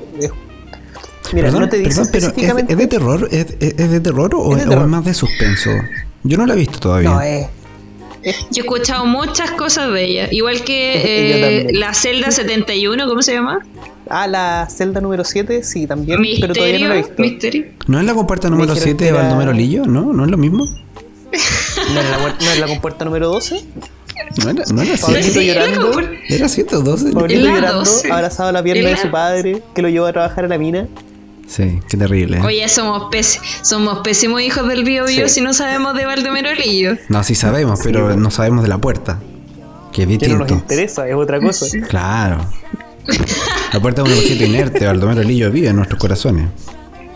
mira, 1.33 1.47
perdón, 1.47 1.61
no 1.61 1.69
te 1.69 1.77
dice 1.77 1.89
perdón, 1.89 2.09
pero 2.11 2.17
¿es, 2.17 2.23
específicamente... 2.31 2.73
es 2.73 2.79
de 2.79 2.87
terror? 2.87 3.27
¿Es, 3.31 3.47
es- 3.59 3.75
es 3.77 3.91
de 3.91 3.99
terror 3.99 4.31
o 4.35 4.51
Es 4.53 4.59
de 4.59 4.65
o 4.65 4.69
terror. 4.69 4.83
es 4.85 4.89
más 4.89 5.05
de 5.05 5.13
suspenso? 5.13 5.69
Yo 6.23 6.37
no 6.37 6.45
la 6.45 6.53
he 6.53 6.57
visto 6.57 6.79
todavía. 6.79 7.09
No, 7.09 7.21
es, 7.21 7.47
Yo 8.51 8.61
he 8.61 8.65
escuchado 8.65 9.05
muchas 9.05 9.51
cosas 9.51 9.91
de 9.91 10.03
ella. 10.05 10.27
Igual 10.31 10.63
que 10.63 11.67
eh, 11.67 11.73
la 11.73 11.93
celda 11.93 12.31
71, 12.31 13.07
¿cómo 13.07 13.21
se 13.21 13.33
llama? 13.33 13.59
Ah, 14.09 14.27
la 14.27 14.67
celda 14.69 15.01
número 15.01 15.23
7, 15.23 15.63
sí, 15.63 15.87
también, 15.87 16.19
pero 16.41 16.53
todavía 16.53 16.79
no 16.79 16.87
la 16.89 16.95
he 16.95 16.97
visto. 16.99 17.13
Misterio. 17.21 17.65
¿No 17.87 17.99
es 17.99 18.05
la 18.05 18.13
compuerta 18.13 18.49
número 18.49 18.73
dijeron 18.73 18.83
7 18.83 18.97
que 18.97 19.03
de 19.05 19.09
era- 19.11 19.21
Baldomero 19.23 19.53
Lillo? 19.53 19.85
¿No? 19.85 20.13
¿No 20.13 20.25
es 20.25 20.31
lo 20.31 20.37
mismo? 20.37 20.65
¿No 21.93 21.99
es 21.99 22.09
la, 22.09 22.17
no 22.17 22.51
es 22.51 22.59
la 22.59 22.67
compuerta 22.67 23.05
número 23.05 23.27
12? 23.29 23.63
¿No 24.43 24.49
era, 24.49 24.63
no 24.73 24.81
era 24.81 24.97
Pablito 24.97 25.21
7? 25.21 25.23
Sí, 25.23 25.49
era 25.49 25.67
llorando. 25.67 26.01
¿Era 26.29 26.49
7 26.49 26.75
o 26.75 26.81
12? 26.81 27.11
Pablito 27.13 27.41
la 27.41 27.49
llorando, 27.55 27.79
12. 27.79 28.11
abrazado 28.11 28.49
a 28.49 28.51
la 28.51 28.63
pierna 28.63 28.81
Es 28.81 28.85
de 28.89 28.91
la- 28.95 29.01
su 29.01 29.11
padre, 29.11 29.61
que 29.75 29.81
lo 29.81 29.89
llevó 29.89 30.05
a 30.07 30.13
trabajar 30.13 30.45
a 30.45 30.47
la 30.47 30.57
mina. 30.57 30.87
Sí, 31.47 31.79
qué 31.87 31.95
terrible. 31.95 32.37
¿eh? 32.37 32.41
Oye, 32.43 32.67
somos, 32.67 33.03
pés- 33.09 33.39
somos 33.61 33.99
pésimos 33.99 34.41
hijos 34.41 34.67
del 34.67 34.83
bio 34.83 35.05
bio 35.05 35.29
Sí. 35.29 35.35
si 35.35 35.41
no 35.41 35.53
sabemos 35.53 35.95
de 35.95 36.05
Baldomero 36.05 36.53
Lillo. 36.53 36.97
No, 37.07 37.23
sí 37.23 37.35
sabemos, 37.35 37.79
pero 37.83 38.17
no 38.17 38.31
sabemos 38.31 38.63
de 38.63 38.69
la 38.69 38.77
puerta. 38.79 39.19
Que 39.93 40.01
es 40.03 40.07
Que 40.09 40.13
no 40.13 40.19
distinto. 40.19 40.37
nos 40.43 40.51
interesa, 40.51 41.07
es 41.07 41.15
otra 41.15 41.39
cosa. 41.39 41.65
Claro. 41.87 42.45
La 43.73 43.79
puerta 43.79 44.01
es 44.03 44.07
un 44.07 44.13
objeto 44.17 44.43
inerte, 44.45 44.85
Baldomero 44.85 45.23
Lillo 45.23 45.51
vive 45.51 45.67
en 45.69 45.75
nuestros 45.75 45.99
corazones. 45.99 46.47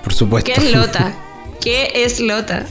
Por 0.04 0.14
supuesto. 0.14 0.52
¿Qué 0.54 0.68
es 0.68 0.74
Lota? 0.76 1.14
¿Qué 1.62 1.92
es 2.04 2.20
Lota? 2.20 2.66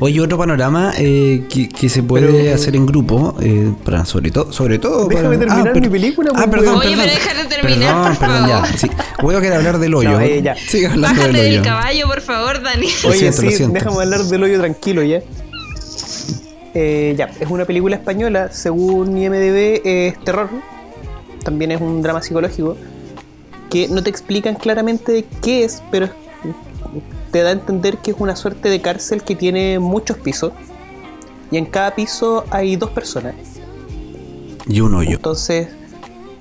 Oye, 0.00 0.20
otro 0.20 0.38
panorama 0.38 0.92
eh, 0.98 1.44
que, 1.48 1.68
que 1.68 1.88
se 1.88 2.02
puede 2.02 2.26
Pero- 2.28 2.54
hacer 2.54 2.76
en 2.76 2.86
grupo, 2.86 3.36
eh, 3.40 3.72
para 3.84 4.04
sobre 4.04 4.30
todo, 4.30 4.52
sobre 4.52 4.78
todo. 4.78 5.08
Déjame 5.08 5.36
para- 5.36 5.38
terminar 5.40 5.72
per- 5.72 5.82
mi 5.82 5.88
película, 5.88 6.30
Ah, 6.34 6.44
pues, 6.46 6.50
perdón, 6.62 6.76
Oye, 6.78 6.90
perdón. 6.90 7.04
pero 7.04 7.12
déjame 7.14 7.48
terminar, 7.48 7.94
perdón, 7.94 8.08
por 8.16 8.18
perdón, 8.18 8.48
favor. 8.50 8.68
ya. 8.70 8.78
Sí. 8.78 8.90
Voy 9.22 9.34
a 9.34 9.40
querer 9.40 9.56
hablar 9.58 9.78
del 9.78 9.94
hoyo. 9.94 10.10
No, 10.12 10.20
eh, 10.20 10.42
ya. 10.42 10.54
Sigue 10.54 10.86
hablando 10.86 11.08
Bájate 11.20 11.36
del 11.38 11.42
del 11.50 11.60
hoyo. 11.60 11.62
caballo, 11.62 12.06
por 12.06 12.20
favor, 12.20 12.62
Dani. 12.62 12.86
Lo 13.02 13.08
Oye, 13.10 13.18
siento, 13.18 13.42
lo 13.42 13.50
sí, 13.50 13.56
siento. 13.56 13.74
déjame 13.74 13.96
hablar 13.96 14.20
del 14.24 14.42
hoyo 14.42 14.58
tranquilo 14.60 15.02
ya. 15.02 15.20
Eh, 16.74 17.14
ya, 17.18 17.30
es 17.38 17.48
una 17.50 17.64
película 17.66 17.96
española, 17.96 18.48
según 18.50 19.16
IMDB 19.18 19.82
es 19.84 20.18
terror, 20.24 20.48
también 21.44 21.70
es 21.72 21.80
un 21.82 22.00
drama 22.00 22.22
psicológico, 22.22 22.76
que 23.72 23.88
no 23.88 24.02
te 24.02 24.10
explican 24.10 24.54
claramente 24.54 25.12
de 25.12 25.24
qué 25.40 25.64
es, 25.64 25.82
pero 25.90 26.04
es- 26.04 26.12
te 27.30 27.40
da 27.42 27.48
a 27.48 27.52
entender 27.52 27.96
que 27.98 28.10
es 28.10 28.16
una 28.20 28.36
suerte 28.36 28.68
de 28.68 28.82
cárcel 28.82 29.22
que 29.22 29.34
tiene 29.34 29.78
muchos 29.78 30.18
pisos, 30.18 30.52
y 31.50 31.56
en 31.56 31.64
cada 31.64 31.94
piso 31.94 32.44
hay 32.50 32.76
dos 32.76 32.90
personas. 32.90 33.34
Y 34.66 34.80
un 34.82 34.94
hoyo. 34.94 35.12
Entonces, 35.16 35.68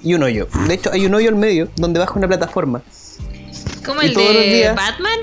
y 0.03 0.13
un 0.13 0.23
hoyo. 0.23 0.47
De 0.67 0.73
hecho, 0.73 0.91
hay 0.91 1.05
un 1.05 1.13
hoyo 1.15 1.29
al 1.29 1.35
medio 1.35 1.69
donde 1.77 1.99
baja 2.01 2.13
una 2.17 2.27
plataforma. 2.27 2.81
Como 3.85 4.01
el 4.01 4.13
todos 4.13 4.33
los 4.33 4.43
de 4.43 4.53
días- 4.53 4.75
Batman. 4.75 5.19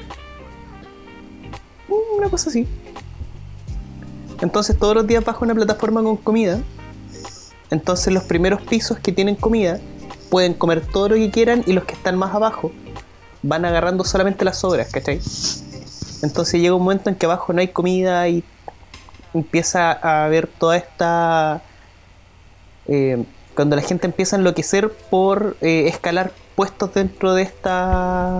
Mm, 1.88 2.18
Una 2.18 2.28
cosa 2.30 2.48
así. 2.50 2.66
Entonces 4.40 4.78
todos 4.78 4.94
los 4.94 5.06
días 5.06 5.24
baja 5.24 5.38
una 5.42 5.54
plataforma 5.54 6.02
con 6.02 6.16
comida. 6.16 6.58
Entonces 7.70 8.12
los 8.14 8.24
primeros 8.24 8.62
pisos 8.62 8.98
que 8.98 9.12
tienen 9.12 9.34
comida 9.34 9.78
pueden 10.30 10.54
comer 10.54 10.84
todo 10.86 11.10
lo 11.10 11.14
que 11.16 11.30
quieran 11.30 11.62
y 11.66 11.72
los 11.72 11.84
que 11.84 11.94
están 11.94 12.16
más 12.18 12.34
abajo 12.34 12.72
van 13.42 13.64
agarrando 13.64 14.04
solamente 14.04 14.44
las 14.44 14.58
sobras, 14.58 14.90
¿cachai? 14.90 15.20
Entonces 16.22 16.60
llega 16.60 16.74
un 16.74 16.82
momento 16.82 17.10
en 17.10 17.16
que 17.16 17.26
abajo 17.26 17.52
no 17.52 17.60
hay 17.60 17.68
comida 17.68 18.28
y 18.28 18.42
empieza 19.34 19.92
a 19.92 20.24
haber 20.24 20.46
toda 20.46 20.76
esta... 20.76 21.62
eh, 22.86 23.24
cuando 23.54 23.74
la 23.74 23.82
gente 23.82 24.06
empieza 24.06 24.36
a 24.36 24.38
enloquecer 24.38 24.90
por 25.10 25.56
eh, 25.60 25.88
escalar 25.88 26.32
puestos 26.54 26.94
dentro 26.94 27.34
de 27.34 27.42
esta 27.42 28.30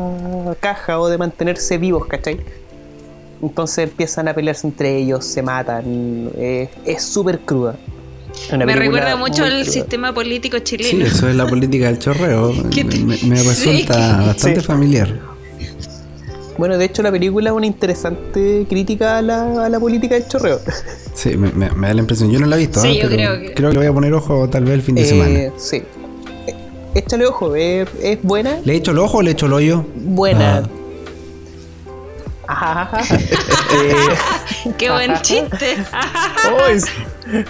caja 0.60 1.00
o 1.00 1.08
de 1.08 1.18
mantenerse 1.18 1.78
vivos, 1.78 2.06
¿cachai? 2.06 2.40
Entonces 3.42 3.88
empiezan 3.90 4.28
a 4.28 4.34
pelearse 4.34 4.66
entre 4.66 4.96
ellos, 4.96 5.24
se 5.24 5.42
matan. 5.42 6.30
eh, 6.36 6.68
es 6.84 7.02
súper 7.02 7.40
cruda. 7.40 7.76
Una 8.52 8.64
Me 8.66 8.74
recuerda 8.76 9.16
mucho 9.16 9.44
al 9.44 9.66
sistema 9.66 10.12
político 10.14 10.56
Sí, 10.58 10.64
chileno. 10.64 11.04
eso 11.06 11.28
es 11.28 11.34
la 11.36 11.46
política 11.46 11.86
del 11.86 11.98
chorreo. 11.98 12.52
¿Qué 12.70 12.84
te- 12.84 12.98
Me, 12.98 13.16
me 13.24 13.36
Sí, 13.38 13.48
resulta 13.48 14.22
bastante 14.26 14.60
Sí. 14.60 14.66
familiar. 14.66 15.20
Bueno, 16.56 16.76
de 16.76 16.86
hecho 16.86 17.02
la 17.02 17.12
película 17.12 17.50
es 17.50 17.56
una 17.56 17.66
interesante 17.66 18.66
crítica 18.68 19.18
a 19.18 19.22
la, 19.22 19.66
a 19.66 19.68
la 19.68 19.78
política 19.78 20.16
del 20.16 20.26
chorreo. 20.26 20.58
Sí, 21.14 21.36
me, 21.36 21.52
me- 21.52 21.70
me 21.70 21.86
da 21.88 21.94
la 21.94 22.00
impresión. 22.00 22.30
Yo 22.32 22.40
no 22.40 22.46
la 22.46 22.56
he 22.56 22.60
visto, 22.60 22.80
Sí, 22.80 22.94
yo 22.96 23.02
pero 23.08 23.14
creo 23.14 23.40
que- 23.40 23.54
creo 23.54 23.68
que 23.70 23.74
le 23.74 23.78
voy 23.80 23.86
a 23.86 23.92
poner 23.92 24.12
ojo 24.14 24.48
tal 24.48 24.64
vez 24.64 24.74
el 24.74 24.82
fin 24.82 24.94
de 24.96 25.04
semana. 25.04 25.30
Eh, 25.38 25.52
sí. 25.56 25.76
Eh, 26.46 26.54
Échale 26.94 27.26
ojo, 27.26 27.54
es, 27.54 27.86
es 28.02 28.18
buena. 28.22 28.58
¿Le 28.64 28.72
he 28.72 28.76
hecho 28.76 28.90
el 28.90 28.98
ojo 28.98 29.18
o 29.18 29.22
le 29.22 29.30
he 29.30 29.32
hecho 29.34 29.46
el 29.46 29.52
hoyo? 29.52 29.84
Buena. 29.94 30.58
Ah. 30.64 30.68
Eh, 32.48 33.94
Qué 34.78 34.90
buen 34.90 35.20
chiste. 35.22 35.76
oh, 36.50 36.66
es- 36.66 36.86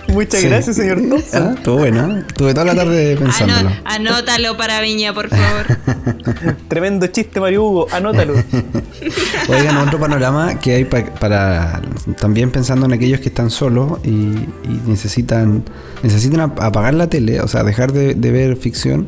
Muchas 0.09 0.41
Sí. 0.41 0.49
gracias, 0.49 0.75
señor 0.75 0.99
Ah, 0.99 1.09
Thompson. 1.09 1.55
estuvo 1.57 1.77
bueno. 1.79 2.17
¿eh? 2.19 2.25
Estuve 2.27 2.53
toda 2.53 2.67
la 2.67 2.75
tarde 2.75 3.17
pensándolo. 3.17 3.69
Ano- 3.85 3.87
anótalo 4.17 4.57
para 4.57 4.81
Viña, 4.81 5.15
por 5.15 5.29
favor. 5.29 6.57
Tremendo 6.69 7.07
chiste, 7.07 7.39
Mario 7.39 7.63
Hugo. 7.63 7.87
Anótalo. 7.93 8.35
Oigan, 9.49 9.77
otro 9.77 10.01
panorama 10.01 10.59
que 10.59 10.75
hay 10.75 10.85
pa- 10.85 11.05
para 11.21 11.81
también 12.21 12.51
pensando 12.51 12.87
en 12.87 12.93
aquellos 12.95 13.21
que 13.21 13.29
están 13.29 13.51
solos 13.51 14.01
y, 14.03 14.09
y 14.11 14.81
necesitan 14.87 15.63
necesitan 16.03 16.41
ap- 16.41 16.61
apagar 16.61 16.95
la 16.95 17.09
tele, 17.09 17.41
o 17.41 17.47
sea, 17.47 17.63
dejar 17.63 17.93
de, 17.93 18.15
de 18.15 18.31
ver 18.33 18.57
ficción. 18.57 19.07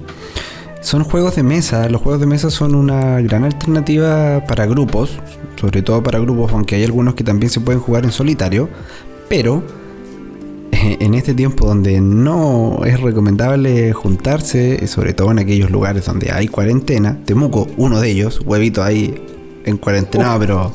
Son 0.80 1.04
juegos 1.04 1.36
de 1.36 1.42
mesa. 1.42 1.88
Los 1.88 2.00
juegos 2.00 2.20
de 2.20 2.26
mesa 2.26 2.50
son 2.50 2.74
una 2.74 3.20
gran 3.20 3.44
alternativa 3.44 4.44
para 4.46 4.66
grupos, 4.66 5.18
sobre 5.60 5.82
todo 5.82 6.02
para 6.02 6.18
grupos, 6.18 6.52
aunque 6.52 6.76
hay 6.76 6.84
algunos 6.84 7.14
que 7.14 7.24
también 7.24 7.50
se 7.50 7.60
pueden 7.60 7.80
jugar 7.80 8.04
en 8.04 8.12
solitario. 8.12 8.68
Pero 9.28 9.62
eh, 10.72 10.96
en 11.00 11.14
este 11.14 11.34
tiempo 11.34 11.66
donde 11.66 12.00
no 12.00 12.80
es 12.84 13.00
recomendable 13.00 13.92
juntarse, 13.92 14.86
sobre 14.86 15.12
todo 15.12 15.30
en 15.30 15.38
aquellos 15.38 15.70
lugares 15.70 16.06
donde 16.06 16.32
hay 16.32 16.48
cuarentena, 16.48 17.18
Temuco, 17.26 17.68
uno 17.76 18.00
de 18.00 18.10
ellos, 18.10 18.40
huevito 18.44 18.82
ahí 18.82 19.14
en 19.66 19.76
cuarentena, 19.76 20.38
pero 20.38 20.72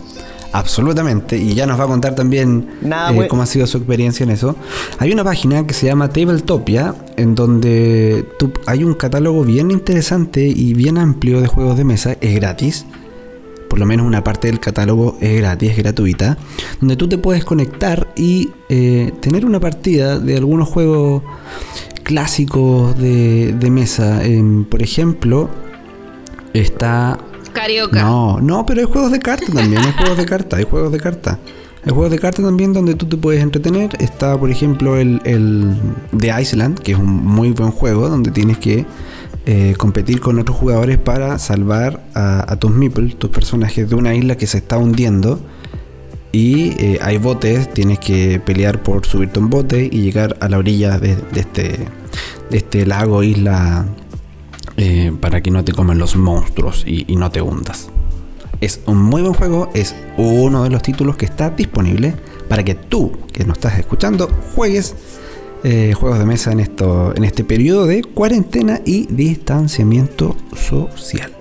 absolutamente, 0.60 1.38
y 1.38 1.54
ya 1.54 1.66
nos 1.66 1.80
va 1.80 1.84
a 1.84 1.88
contar 1.88 2.16
también 2.16 2.68
Nada, 2.82 3.12
eh, 3.12 3.28
cómo 3.28 3.42
ha 3.44 3.46
sido 3.46 3.68
su 3.68 3.78
experiencia 3.78 4.24
en 4.24 4.30
eso. 4.32 4.56
Hay 5.00 5.12
una 5.12 5.24
página 5.24 5.66
que 5.68 5.74
se 5.74 5.86
llama 5.88 6.10
Tabletopia, 6.10 6.96
en 7.18 7.36
donde 7.36 8.26
tú- 8.40 8.52
hay 8.66 8.84
un 8.84 8.94
catálogo 8.94 9.44
bien 9.44 9.72
interesante 9.72 10.48
y 10.48 10.74
bien 10.74 10.98
amplio 10.98 11.42
de 11.42 11.48
juegos 11.48 11.78
de 11.78 11.84
mesa, 11.84 12.16
es 12.22 12.36
gratis 12.36 12.86
por 13.70 13.80
lo 13.80 13.88
menos 13.88 14.06
una 14.06 14.24
parte 14.24 14.48
del 14.48 14.60
catálogo 14.62 15.18
es 15.20 15.38
gratis, 15.42 15.72
es 15.72 15.78
gratuita, 15.78 16.38
donde 16.80 16.96
tú 16.96 17.10
te 17.10 17.18
puedes 17.18 17.44
conectar 17.44 18.08
y 18.16 18.52
eh, 18.70 19.12
tener 19.20 19.46
una 19.46 19.60
partida 19.60 20.18
de 20.18 20.38
algunos 20.38 20.70
juegos 20.70 21.24
clásicos 22.04 22.98
de, 22.98 23.54
de 23.54 23.70
mesa. 23.72 24.24
Em, 24.24 24.64
por 24.64 24.82
ejemplo, 24.82 25.50
está... 26.54 27.20
No, 28.02 28.40
no, 28.40 28.66
pero 28.66 28.82
hay 28.82 28.88
juegos 28.88 29.12
de 29.12 29.20
cartas 29.20 29.54
también, 29.54 29.82
hay 29.82 29.94
juegos 29.94 30.18
de 30.18 30.26
cartas, 30.26 30.60
hay 30.60 30.66
juegos 30.66 30.92
de 30.92 31.00
cartas. 31.00 31.38
Hay 31.86 31.92
juegos 31.92 32.12
de 32.12 32.18
cartas 32.18 32.44
también 32.44 32.74
donde 32.74 32.96
tú 32.96 33.06
te 33.06 33.16
puedes 33.16 33.44
entretener. 33.44 33.92
Está, 34.00 34.38
por 34.40 34.50
ejemplo, 34.50 34.98
el, 34.98 35.22
el 35.24 35.78
de 36.12 36.42
Iceland, 36.42 36.80
que 36.80 36.94
es 36.94 36.98
un 36.98 37.06
muy 37.06 37.52
buen 37.52 37.70
juego, 37.70 38.10
donde 38.10 38.32
tienes 38.32 38.58
que 38.58 38.86
eh, 39.48 39.76
competir 39.78 40.20
con 40.20 40.40
otros 40.40 40.58
jugadores 40.58 40.98
para 40.98 41.38
salvar 41.38 42.02
a, 42.16 42.56
tus 42.56 42.72
meeples, 42.72 43.16
tus 43.16 43.30
personajes, 43.30 43.88
de 43.88 43.96
una 43.96 44.16
isla 44.16 44.36
que 44.36 44.48
se 44.48 44.58
está 44.58 44.80
hundiendo. 44.80 45.40
Y 46.32 46.72
eh, 46.84 46.98
hay 47.02 47.20
botes, 47.20 47.72
tienes 47.72 48.00
que 48.00 48.42
pelear 48.44 48.82
por 48.82 49.06
subirte 49.06 49.40
un 49.40 49.52
bote 49.52 49.88
y 49.90 50.02
llegar 50.02 50.36
a 50.40 50.50
la 50.50 50.58
orilla 50.58 50.98
de 50.98 51.16
este, 51.36 51.78
de 52.50 52.58
este 52.58 52.88
lago, 52.88 53.22
isla, 53.22 53.86
eh, 54.78 55.12
para 55.20 55.42
que 55.42 55.52
no 55.52 55.64
te 55.64 55.72
comen 55.72 55.98
los 55.98 56.16
monstruos 56.16 56.84
y, 56.86 57.06
y 57.12 57.16
no 57.16 57.32
te 57.32 57.42
hundas. 57.42 57.90
Es 58.62 58.82
un 58.86 58.98
muy 59.02 59.22
buen 59.22 59.34
juego, 59.34 59.70
es 59.74 59.96
uno 60.18 60.64
de 60.64 60.70
los 60.70 60.82
títulos 60.82 61.18
que 61.18 61.26
está 61.26 61.50
disponible 61.50 62.16
para 62.48 62.64
que 62.64 62.76
tú, 62.76 63.12
que 63.34 63.44
nos 63.44 63.58
estás 63.58 63.80
escuchando, 63.80 64.30
juegues 64.56 64.96
eh, 65.68 65.94
juegos 65.94 66.20
de 66.20 66.26
mesa 66.28 66.52
en, 66.52 66.60
esto, 66.60 67.12
en 67.16 67.24
este 67.24 67.44
periodo 67.44 67.88
de 67.88 68.04
cuarentena 68.04 68.82
y 68.86 69.08
distanciamiento 69.08 70.38
social. 70.56 71.34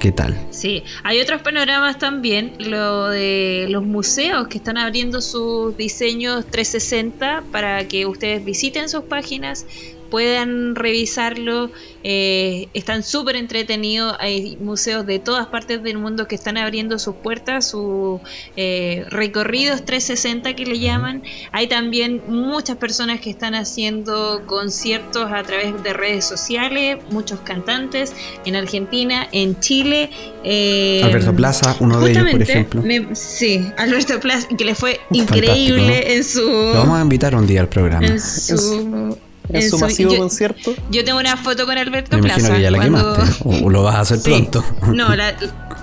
¿Qué 0.00 0.10
tal? 0.10 0.36
Sí, 0.50 0.82
hay 1.04 1.20
otros 1.20 1.40
panoramas 1.40 2.00
también, 2.00 2.54
lo 2.58 3.06
de 3.06 3.66
los 3.70 3.84
museos 3.84 4.48
que 4.48 4.58
están 4.58 4.76
abriendo 4.76 5.20
sus 5.20 5.76
diseños 5.76 6.46
360 6.46 7.44
para 7.52 7.86
que 7.86 8.06
ustedes 8.06 8.44
visiten 8.44 8.88
sus 8.88 9.04
páginas, 9.04 9.66
puedan 10.10 10.74
revisarlo. 10.74 11.70
Eh, 12.02 12.68
están 12.74 13.02
súper 13.02 13.36
entretenidos. 13.36 14.16
Hay 14.20 14.56
museos 14.60 15.06
de 15.06 15.18
todas 15.18 15.46
partes 15.46 15.82
del 15.82 15.98
mundo 15.98 16.28
que 16.28 16.34
están 16.34 16.56
abriendo 16.56 16.98
sus 16.98 17.16
puertas, 17.16 17.68
sus 17.68 18.20
eh, 18.56 19.04
recorridos 19.10 19.84
360 19.84 20.54
que 20.54 20.66
le 20.66 20.78
llaman. 20.78 21.22
Hay 21.52 21.66
también 21.66 22.22
muchas 22.28 22.76
personas 22.76 23.20
que 23.20 23.30
están 23.30 23.54
haciendo 23.54 24.42
conciertos 24.46 25.30
a 25.32 25.42
través 25.42 25.82
de 25.82 25.92
redes 25.92 26.24
sociales, 26.24 26.98
muchos 27.10 27.40
cantantes 27.40 28.12
en 28.44 28.56
Argentina, 28.56 29.26
en 29.32 29.58
Chile. 29.60 30.10
Eh, 30.44 31.00
Alberto 31.02 31.34
Plaza, 31.34 31.76
uno 31.80 32.00
de 32.00 32.12
ellos, 32.12 32.30
por 32.30 32.42
ejemplo. 32.42 32.82
sí, 33.14 33.66
Alberto 33.78 34.20
Plaza, 34.20 34.48
que 34.56 34.64
le 34.64 34.74
fue 34.74 35.00
increíble 35.10 36.16
en 36.16 36.24
su... 36.24 36.40
Lo 36.40 36.74
vamos 36.74 36.98
a 36.98 37.02
invitar 37.02 37.34
un 37.34 37.46
día 37.46 37.60
al 37.60 37.68
programa. 37.68 38.06
En 38.06 38.20
su 38.20 39.18
en, 39.48 39.70
su 39.70 39.78
masivo 39.78 40.12
yo, 40.12 40.18
concierto. 40.18 40.74
Yo 40.90 41.04
tengo 41.04 41.18
una 41.18 41.36
foto 41.36 41.66
con 41.66 41.78
Alberto 41.78 42.16
Me 42.16 42.22
Plaza. 42.22 42.54
que 42.54 42.62
ya 42.62 42.70
la 42.70 42.80
quemaste. 42.80 43.44
O, 43.44 43.70
lo 43.70 43.82
vas 43.82 43.96
a 43.96 44.00
hacer 44.00 44.20
pronto. 44.20 44.64
No, 44.92 45.14
la, 45.14 45.34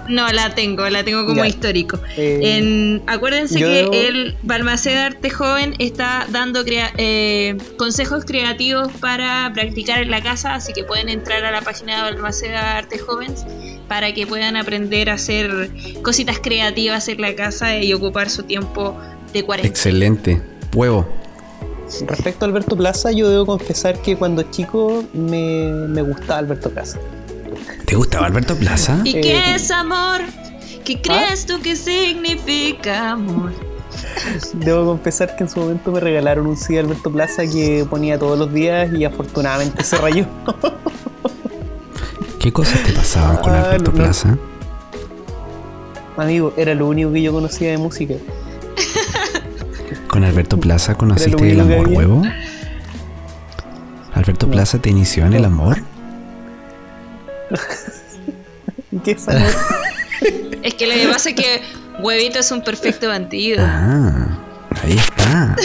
no, 0.09 0.31
la 0.31 0.53
tengo, 0.55 0.89
la 0.89 1.03
tengo 1.03 1.25
como 1.25 1.45
histórico. 1.45 1.99
Eh, 2.17 2.39
en, 2.57 3.01
acuérdense 3.07 3.59
que 3.59 4.07
el 4.07 4.37
Balmaceda 4.43 5.07
Arte 5.07 5.29
Joven 5.29 5.75
está 5.79 6.27
dando 6.29 6.63
eh, 6.65 7.57
consejos 7.77 8.25
creativos 8.25 8.91
para 8.99 9.51
practicar 9.53 10.01
en 10.01 10.11
la 10.11 10.21
casa, 10.21 10.55
así 10.55 10.73
que 10.73 10.83
pueden 10.83 11.09
entrar 11.09 11.43
a 11.45 11.51
la 11.51 11.61
página 11.61 11.97
de 11.97 12.11
Balmaceda 12.11 12.77
Arte 12.77 12.97
Joven 12.97 13.33
para 13.87 14.13
que 14.13 14.25
puedan 14.27 14.55
aprender 14.55 15.09
a 15.09 15.13
hacer 15.13 15.69
cositas 16.01 16.39
creativas 16.39 17.07
en 17.07 17.21
la 17.21 17.35
casa 17.35 17.77
y 17.77 17.93
ocupar 17.93 18.29
su 18.29 18.43
tiempo 18.43 18.97
de 19.33 19.43
cuarentena. 19.43 19.71
Excelente. 19.71 20.41
Huevo. 20.73 21.22
Respecto 22.07 22.45
a 22.45 22.47
Alberto 22.47 22.75
Plaza, 22.75 23.11
yo 23.11 23.29
debo 23.29 23.45
confesar 23.45 24.01
que 24.01 24.15
cuando 24.15 24.43
chico 24.43 25.03
me, 25.13 25.71
me 25.87 26.01
gustaba 26.01 26.39
Alberto 26.39 26.69
Plaza. 26.69 26.99
¿Te 27.85 27.95
gustaba 27.95 28.25
Alberto 28.25 28.55
Plaza? 28.55 29.01
¿Y 29.03 29.13
qué 29.13 29.37
eh, 29.37 29.55
es 29.55 29.69
amor? 29.69 30.21
¿Qué 30.83 31.01
crees 31.01 31.45
tú 31.45 31.61
que 31.61 31.75
significa 31.75 33.11
amor? 33.11 33.51
Debo 34.53 34.85
confesar 34.85 35.35
que 35.35 35.43
en 35.43 35.49
su 35.49 35.59
momento 35.59 35.91
me 35.91 35.99
regalaron 35.99 36.47
un 36.47 36.57
CD 36.57 36.79
Alberto 36.79 37.11
Plaza 37.11 37.45
que 37.45 37.85
ponía 37.89 38.17
todos 38.17 38.37
los 38.37 38.53
días 38.53 38.91
y 38.93 39.05
afortunadamente 39.05 39.83
se 39.83 39.97
rayó. 39.97 40.25
¿Qué 42.39 42.51
cosas 42.51 42.83
te 42.83 42.91
pasaban 42.91 43.37
con 43.37 43.53
ah, 43.53 43.63
Alberto 43.63 43.91
Plaza? 43.91 44.37
Amigo, 46.17 46.53
era 46.57 46.73
lo 46.73 46.87
único 46.87 47.11
que 47.13 47.21
yo 47.21 47.31
conocía 47.31 47.71
de 47.71 47.77
música. 47.77 48.15
¿Con 50.13 50.23
Alberto 50.23 50.59
Plaza 50.59 50.93
conociste 50.93 51.51
el 51.51 51.59
amor 51.59 51.87
huevo? 51.87 52.21
¿Alberto 54.13 54.47
Plaza 54.47 54.77
te 54.77 54.91
inició 54.91 55.25
en 55.25 55.33
el 55.33 55.43
amor? 55.43 55.81
¿Qué 59.03 59.11
es 59.13 59.27
amor? 59.27 59.41
es 60.61 60.75
que 60.75 60.85
lo 60.85 60.93
que 60.93 61.07
pasa 61.07 61.29
es 61.31 61.35
que 61.35 61.63
Huevito 61.99 62.37
es 62.37 62.51
un 62.51 62.63
perfecto 62.63 63.07
bandido. 63.07 63.65
Ah, 63.67 64.37
ahí 64.83 64.97
está. 64.97 65.55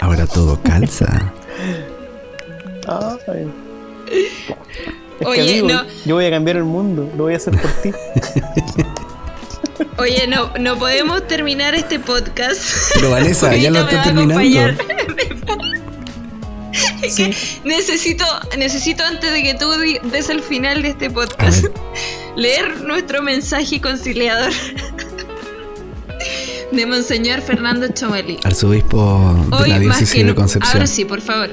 Ahora 0.00 0.26
todo 0.26 0.60
calza. 0.60 1.32
Ah, 2.88 3.16
Oye, 5.24 5.62
no. 5.62 5.84
Yo 6.04 6.16
voy 6.16 6.24
a 6.24 6.30
cambiar 6.30 6.56
el 6.56 6.64
mundo, 6.64 7.08
lo 7.16 7.22
voy 7.22 7.34
a 7.34 7.36
hacer 7.36 7.56
por 7.60 7.70
ti. 7.74 7.92
Oye, 9.98 10.26
no, 10.26 10.52
no 10.58 10.78
podemos 10.78 11.26
terminar 11.26 11.74
este 11.74 11.98
podcast. 11.98 12.62
Pero 12.94 13.10
Vanessa, 13.10 13.54
ya 13.56 13.70
lo 13.70 13.80
está 13.80 14.02
terminando. 14.02 14.84
necesito, 17.64 18.24
necesito 18.56 19.04
antes 19.04 19.32
de 19.32 19.42
que 19.42 19.54
tú 19.54 19.70
des 20.10 20.28
el 20.28 20.42
final 20.42 20.82
de 20.82 20.88
este 20.88 21.10
podcast, 21.10 21.66
leer 22.36 22.80
nuestro 22.80 23.22
mensaje 23.22 23.80
conciliador 23.80 24.52
de 26.72 26.86
Monseñor 26.86 27.40
Fernando 27.40 27.88
Chomelí. 27.88 28.38
Arzobispo 28.44 29.46
de 29.62 29.68
la 29.68 29.78
diócesis 29.78 30.26
de 30.26 30.34
Concepción. 30.34 30.72
Ahora 30.72 30.86
sí, 30.86 31.04
por 31.04 31.20
favor. 31.20 31.50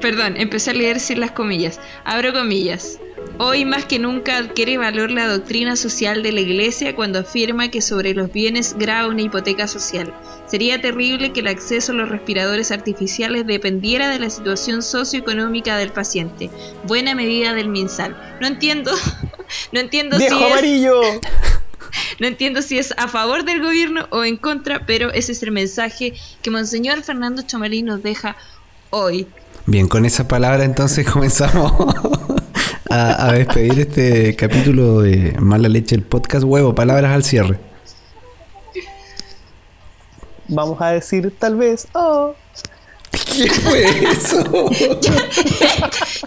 Perdón, 0.00 0.36
empecé 0.36 0.70
a 0.70 0.74
leer 0.74 1.00
sin 1.00 1.20
las 1.20 1.32
comillas. 1.32 1.80
Abro 2.04 2.32
comillas. 2.32 2.98
Hoy 3.40 3.64
más 3.64 3.84
que 3.84 4.00
nunca 4.00 4.36
adquiere 4.36 4.78
valor 4.78 5.12
la 5.12 5.28
doctrina 5.28 5.76
social 5.76 6.24
de 6.24 6.32
la 6.32 6.40
Iglesia 6.40 6.96
cuando 6.96 7.20
afirma 7.20 7.70
que 7.70 7.80
sobre 7.80 8.12
los 8.12 8.32
bienes 8.32 8.74
graba 8.76 9.08
una 9.08 9.22
hipoteca 9.22 9.68
social. 9.68 10.12
Sería 10.46 10.80
terrible 10.80 11.32
que 11.32 11.40
el 11.40 11.46
acceso 11.46 11.92
a 11.92 11.94
los 11.94 12.08
respiradores 12.08 12.72
artificiales 12.72 13.46
dependiera 13.46 14.08
de 14.08 14.18
la 14.18 14.28
situación 14.28 14.82
socioeconómica 14.82 15.76
del 15.76 15.92
paciente. 15.92 16.50
Buena 16.84 17.14
medida 17.14 17.54
del 17.54 17.68
MinSal. 17.68 18.16
No 18.40 18.48
entiendo, 18.48 18.92
no 19.72 19.80
entiendo 19.80 20.18
si 20.18 20.26
amarillo! 20.26 21.00
No 22.20 22.26
entiendo 22.26 22.60
si 22.60 22.78
es 22.78 22.92
a 22.98 23.08
favor 23.08 23.44
del 23.44 23.62
gobierno 23.62 24.06
o 24.10 24.24
en 24.24 24.36
contra, 24.36 24.84
pero 24.84 25.10
ese 25.10 25.32
es 25.32 25.42
el 25.42 25.52
mensaje 25.52 26.12
que 26.42 26.50
Monseñor 26.50 27.02
Fernando 27.02 27.42
Chomalí 27.42 27.82
nos 27.82 28.02
deja 28.02 28.36
hoy. 28.90 29.26
Bien, 29.66 29.88
con 29.88 30.04
esa 30.04 30.28
palabra 30.28 30.64
entonces 30.64 31.08
comenzamos 31.12 31.72
a, 32.90 33.32
despedir 33.32 33.80
este 33.80 34.36
capítulo 34.36 35.00
de 35.00 35.34
Mala 35.38 35.68
Leche, 35.68 35.94
el 35.94 36.02
podcast 36.02 36.44
huevo, 36.44 36.74
palabras 36.74 37.12
al 37.12 37.24
cierre. 37.24 37.58
Vamos 40.48 40.80
a 40.80 40.90
decir 40.92 41.34
tal 41.38 41.56
vez, 41.56 41.86
oh. 41.92 42.34
¿Qué 43.10 43.50
fue 43.50 44.10
eso? 44.10 44.70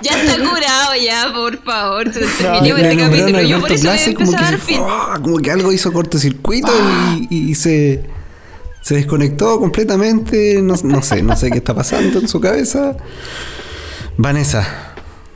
ya, 0.02 0.22
está 0.22 0.36
curado, 0.38 0.96
ya, 1.04 1.32
por 1.34 1.64
favor. 1.64 2.14
Se 2.14 2.20
terminó 2.20 2.78
este 2.78 2.98
capítulo. 2.98 3.42
Yo 3.42 3.60
por 3.60 3.72
eso 3.72 3.88
voy 3.88 3.98
a 3.98 4.06
empezar 4.06 4.60
como, 4.60 4.66
que 4.68 4.80
oh, 4.80 5.22
como 5.22 5.38
que 5.38 5.52
algo 5.52 5.72
hizo 5.72 5.92
cortocircuito 5.92 6.72
y, 7.30 7.54
se, 7.56 8.04
se 8.82 8.96
desconectó 8.96 9.60
completamente. 9.60 10.62
No, 10.62 10.76
no 10.84 11.02
sé, 11.02 11.24
no 11.24 11.36
sé 11.36 11.50
qué 11.50 11.58
está 11.58 11.74
pasando 11.74 12.20
en 12.20 12.28
su 12.28 12.40
cabeza. 12.40 12.98
Vanessa, 14.18 14.91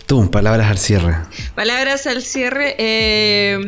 Tú, 0.05 0.29
palabras 0.29 0.69
al 0.69 0.77
cierre. 0.77 1.15
Palabras 1.55 2.05
al 2.05 2.21
cierre. 2.21 2.75
Eh, 2.77 3.67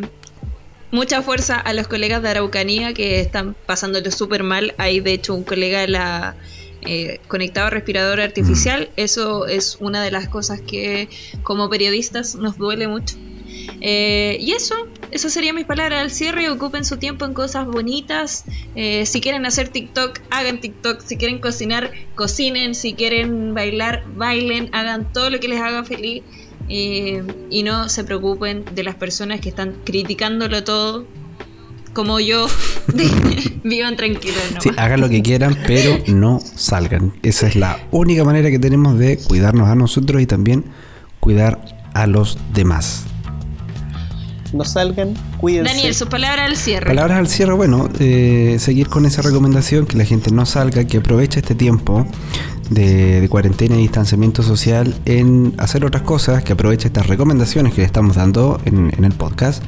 mucha 0.92 1.22
fuerza 1.22 1.58
a 1.58 1.72
los 1.72 1.88
colegas 1.88 2.22
de 2.22 2.30
Araucanía 2.30 2.94
que 2.94 3.20
están 3.20 3.54
pasándolo 3.66 4.10
súper 4.10 4.42
mal. 4.42 4.74
Hay 4.78 5.00
de 5.00 5.12
hecho 5.14 5.34
un 5.34 5.42
colega 5.42 5.86
la, 5.86 6.36
eh, 6.82 7.20
conectado 7.26 7.66
a 7.66 7.70
respirador 7.70 8.20
artificial. 8.20 8.88
Mm. 8.90 9.00
Eso 9.00 9.46
es 9.46 9.78
una 9.80 10.02
de 10.02 10.10
las 10.10 10.28
cosas 10.28 10.60
que 10.60 11.08
como 11.42 11.68
periodistas 11.68 12.36
nos 12.36 12.56
duele 12.56 12.86
mucho. 12.86 13.16
Eh, 13.80 14.38
y 14.40 14.52
eso, 14.52 14.74
eso 15.10 15.30
sería 15.30 15.52
mis 15.52 15.64
palabras 15.64 16.02
al 16.02 16.10
cierre. 16.10 16.50
Ocupen 16.50 16.84
su 16.84 16.96
tiempo 16.96 17.24
en 17.24 17.34
cosas 17.34 17.66
bonitas. 17.66 18.44
Eh, 18.74 19.06
si 19.06 19.20
quieren 19.20 19.46
hacer 19.46 19.68
TikTok, 19.68 20.20
hagan 20.30 20.60
TikTok. 20.60 21.02
Si 21.04 21.16
quieren 21.16 21.38
cocinar, 21.38 21.90
cocinen. 22.14 22.74
Si 22.74 22.94
quieren 22.94 23.54
bailar, 23.54 24.04
bailen. 24.14 24.70
Hagan 24.72 25.12
todo 25.12 25.30
lo 25.30 25.40
que 25.40 25.48
les 25.48 25.60
haga 25.60 25.84
feliz. 25.84 26.22
Eh, 26.68 27.22
y 27.50 27.62
no 27.62 27.88
se 27.88 28.04
preocupen 28.04 28.64
de 28.74 28.84
las 28.84 28.94
personas 28.94 29.40
que 29.40 29.48
están 29.48 29.76
criticándolo 29.84 30.64
todo. 30.64 31.06
Como 31.94 32.20
yo, 32.20 32.46
vivan 33.64 33.96
tranquilos. 33.96 34.38
Hagan 34.76 35.00
lo 35.00 35.08
que 35.08 35.22
quieran, 35.22 35.58
pero 35.66 35.98
no 36.06 36.38
salgan. 36.40 37.12
Esa 37.22 37.48
es 37.48 37.56
la 37.56 37.80
única 37.90 38.24
manera 38.24 38.50
que 38.50 38.58
tenemos 38.58 38.98
de 38.98 39.16
cuidarnos 39.18 39.68
a 39.68 39.74
nosotros 39.74 40.22
y 40.22 40.26
también 40.26 40.64
cuidar 41.18 41.64
a 41.94 42.06
los 42.06 42.38
demás 42.54 43.06
no 44.52 44.64
salgan, 44.64 45.14
cuídense. 45.38 45.74
Daniel, 45.74 45.94
su 45.94 46.06
palabra 46.06 46.44
al 46.44 46.56
cierre. 46.56 46.86
Palabras 46.86 47.18
al 47.18 47.28
cierre, 47.28 47.52
bueno, 47.52 47.88
eh, 47.98 48.56
seguir 48.58 48.88
con 48.88 49.04
esa 49.06 49.22
recomendación, 49.22 49.86
que 49.86 49.96
la 49.96 50.04
gente 50.04 50.30
no 50.30 50.46
salga, 50.46 50.84
que 50.84 50.98
aproveche 50.98 51.40
este 51.40 51.54
tiempo 51.54 52.06
de, 52.70 53.26
cuarentena 53.30 53.76
y 53.76 53.82
distanciamiento 53.82 54.42
social 54.42 54.94
en 55.04 55.54
hacer 55.58 55.84
otras 55.84 56.02
cosas, 56.02 56.42
que 56.42 56.52
aproveche 56.52 56.88
estas 56.88 57.06
recomendaciones 57.06 57.74
que 57.74 57.82
le 57.82 57.86
estamos 57.86 58.16
dando 58.16 58.60
en, 58.64 58.92
el 59.04 59.12
podcast. 59.12 59.62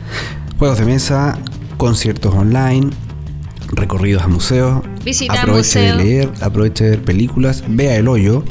Juegos 0.59 0.79
de 0.79 0.85
mesa, 0.85 1.39
conciertos 1.77 2.35
online, 2.35 2.91
recorridos 3.73 4.23
a 4.23 4.29
museos. 4.29 4.83
Visita 5.05 5.41
aproveche 5.41 5.81
de 5.81 5.95
leer, 5.95 6.31
aproveche 6.41 6.85
de 6.85 6.91
ver 6.91 7.03
películas, 7.03 7.65
vea 7.69 7.97
el 7.97 8.09
hoyo. 8.09 8.45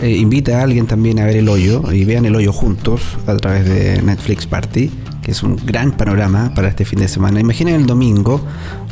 Eh, 0.00 0.16
invita 0.16 0.60
a 0.60 0.62
alguien 0.62 0.86
también 0.86 1.20
a 1.20 1.26
ver 1.26 1.36
el 1.36 1.48
hoyo 1.48 1.92
y 1.92 2.06
vean 2.06 2.24
el 2.24 2.34
hoyo 2.34 2.54
juntos 2.54 3.02
a 3.26 3.36
través 3.36 3.66
de 3.66 4.00
Netflix 4.00 4.46
Party 4.46 4.90
que 5.22 5.32
es 5.32 5.42
un 5.42 5.56
gran 5.56 5.92
panorama 5.92 6.52
para 6.54 6.68
este 6.68 6.84
fin 6.84 7.00
de 7.00 7.08
semana. 7.08 7.40
Imaginen 7.40 7.74
el 7.74 7.86
domingo, 7.86 8.40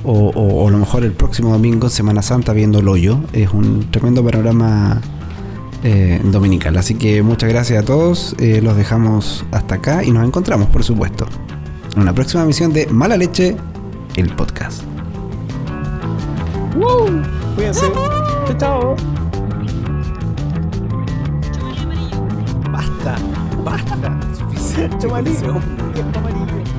o, 0.05 0.67
a 0.67 0.71
lo 0.71 0.79
mejor 0.79 1.05
el 1.05 1.13
próximo 1.13 1.51
domingo, 1.51 1.89
Semana 1.89 2.23
Santa, 2.23 2.53
viendo 2.53 2.81
el 2.81 2.89
hoyo. 2.89 3.21
Es 3.33 3.51
un 3.53 3.91
tremendo 3.91 4.25
panorama 4.25 5.01
eh, 5.83 6.21
dominical. 6.25 6.77
Así 6.77 6.95
que 6.95 7.23
muchas 7.23 7.49
gracias 7.49 7.83
a 7.83 7.87
todos. 7.87 8.35
Eh, 8.39 8.61
los 8.63 8.77
dejamos 8.77 9.45
hasta 9.53 9.77
acá 9.77 10.05
y 10.05 10.11
nos 10.11 10.27
encontramos, 10.27 10.69
por 10.69 10.85
supuesto, 10.85 11.27
en 11.95 12.03
una 12.03 12.15
próxima 12.15 12.43
emisión 12.43 12.73
de 12.73 12.87
Mala 12.87 13.17
Leche, 13.17 13.57
el 14.17 14.35
podcast. 14.35 14.83
Cuídense. 17.57 17.87
Chao. 18.59 18.97
basta, 22.71 23.17
basta, 23.65 24.19
suficiente 24.79 25.09
con 25.09 25.27
ese 25.27 25.49
hombre. 25.49 26.19
amarillo. 26.19 26.78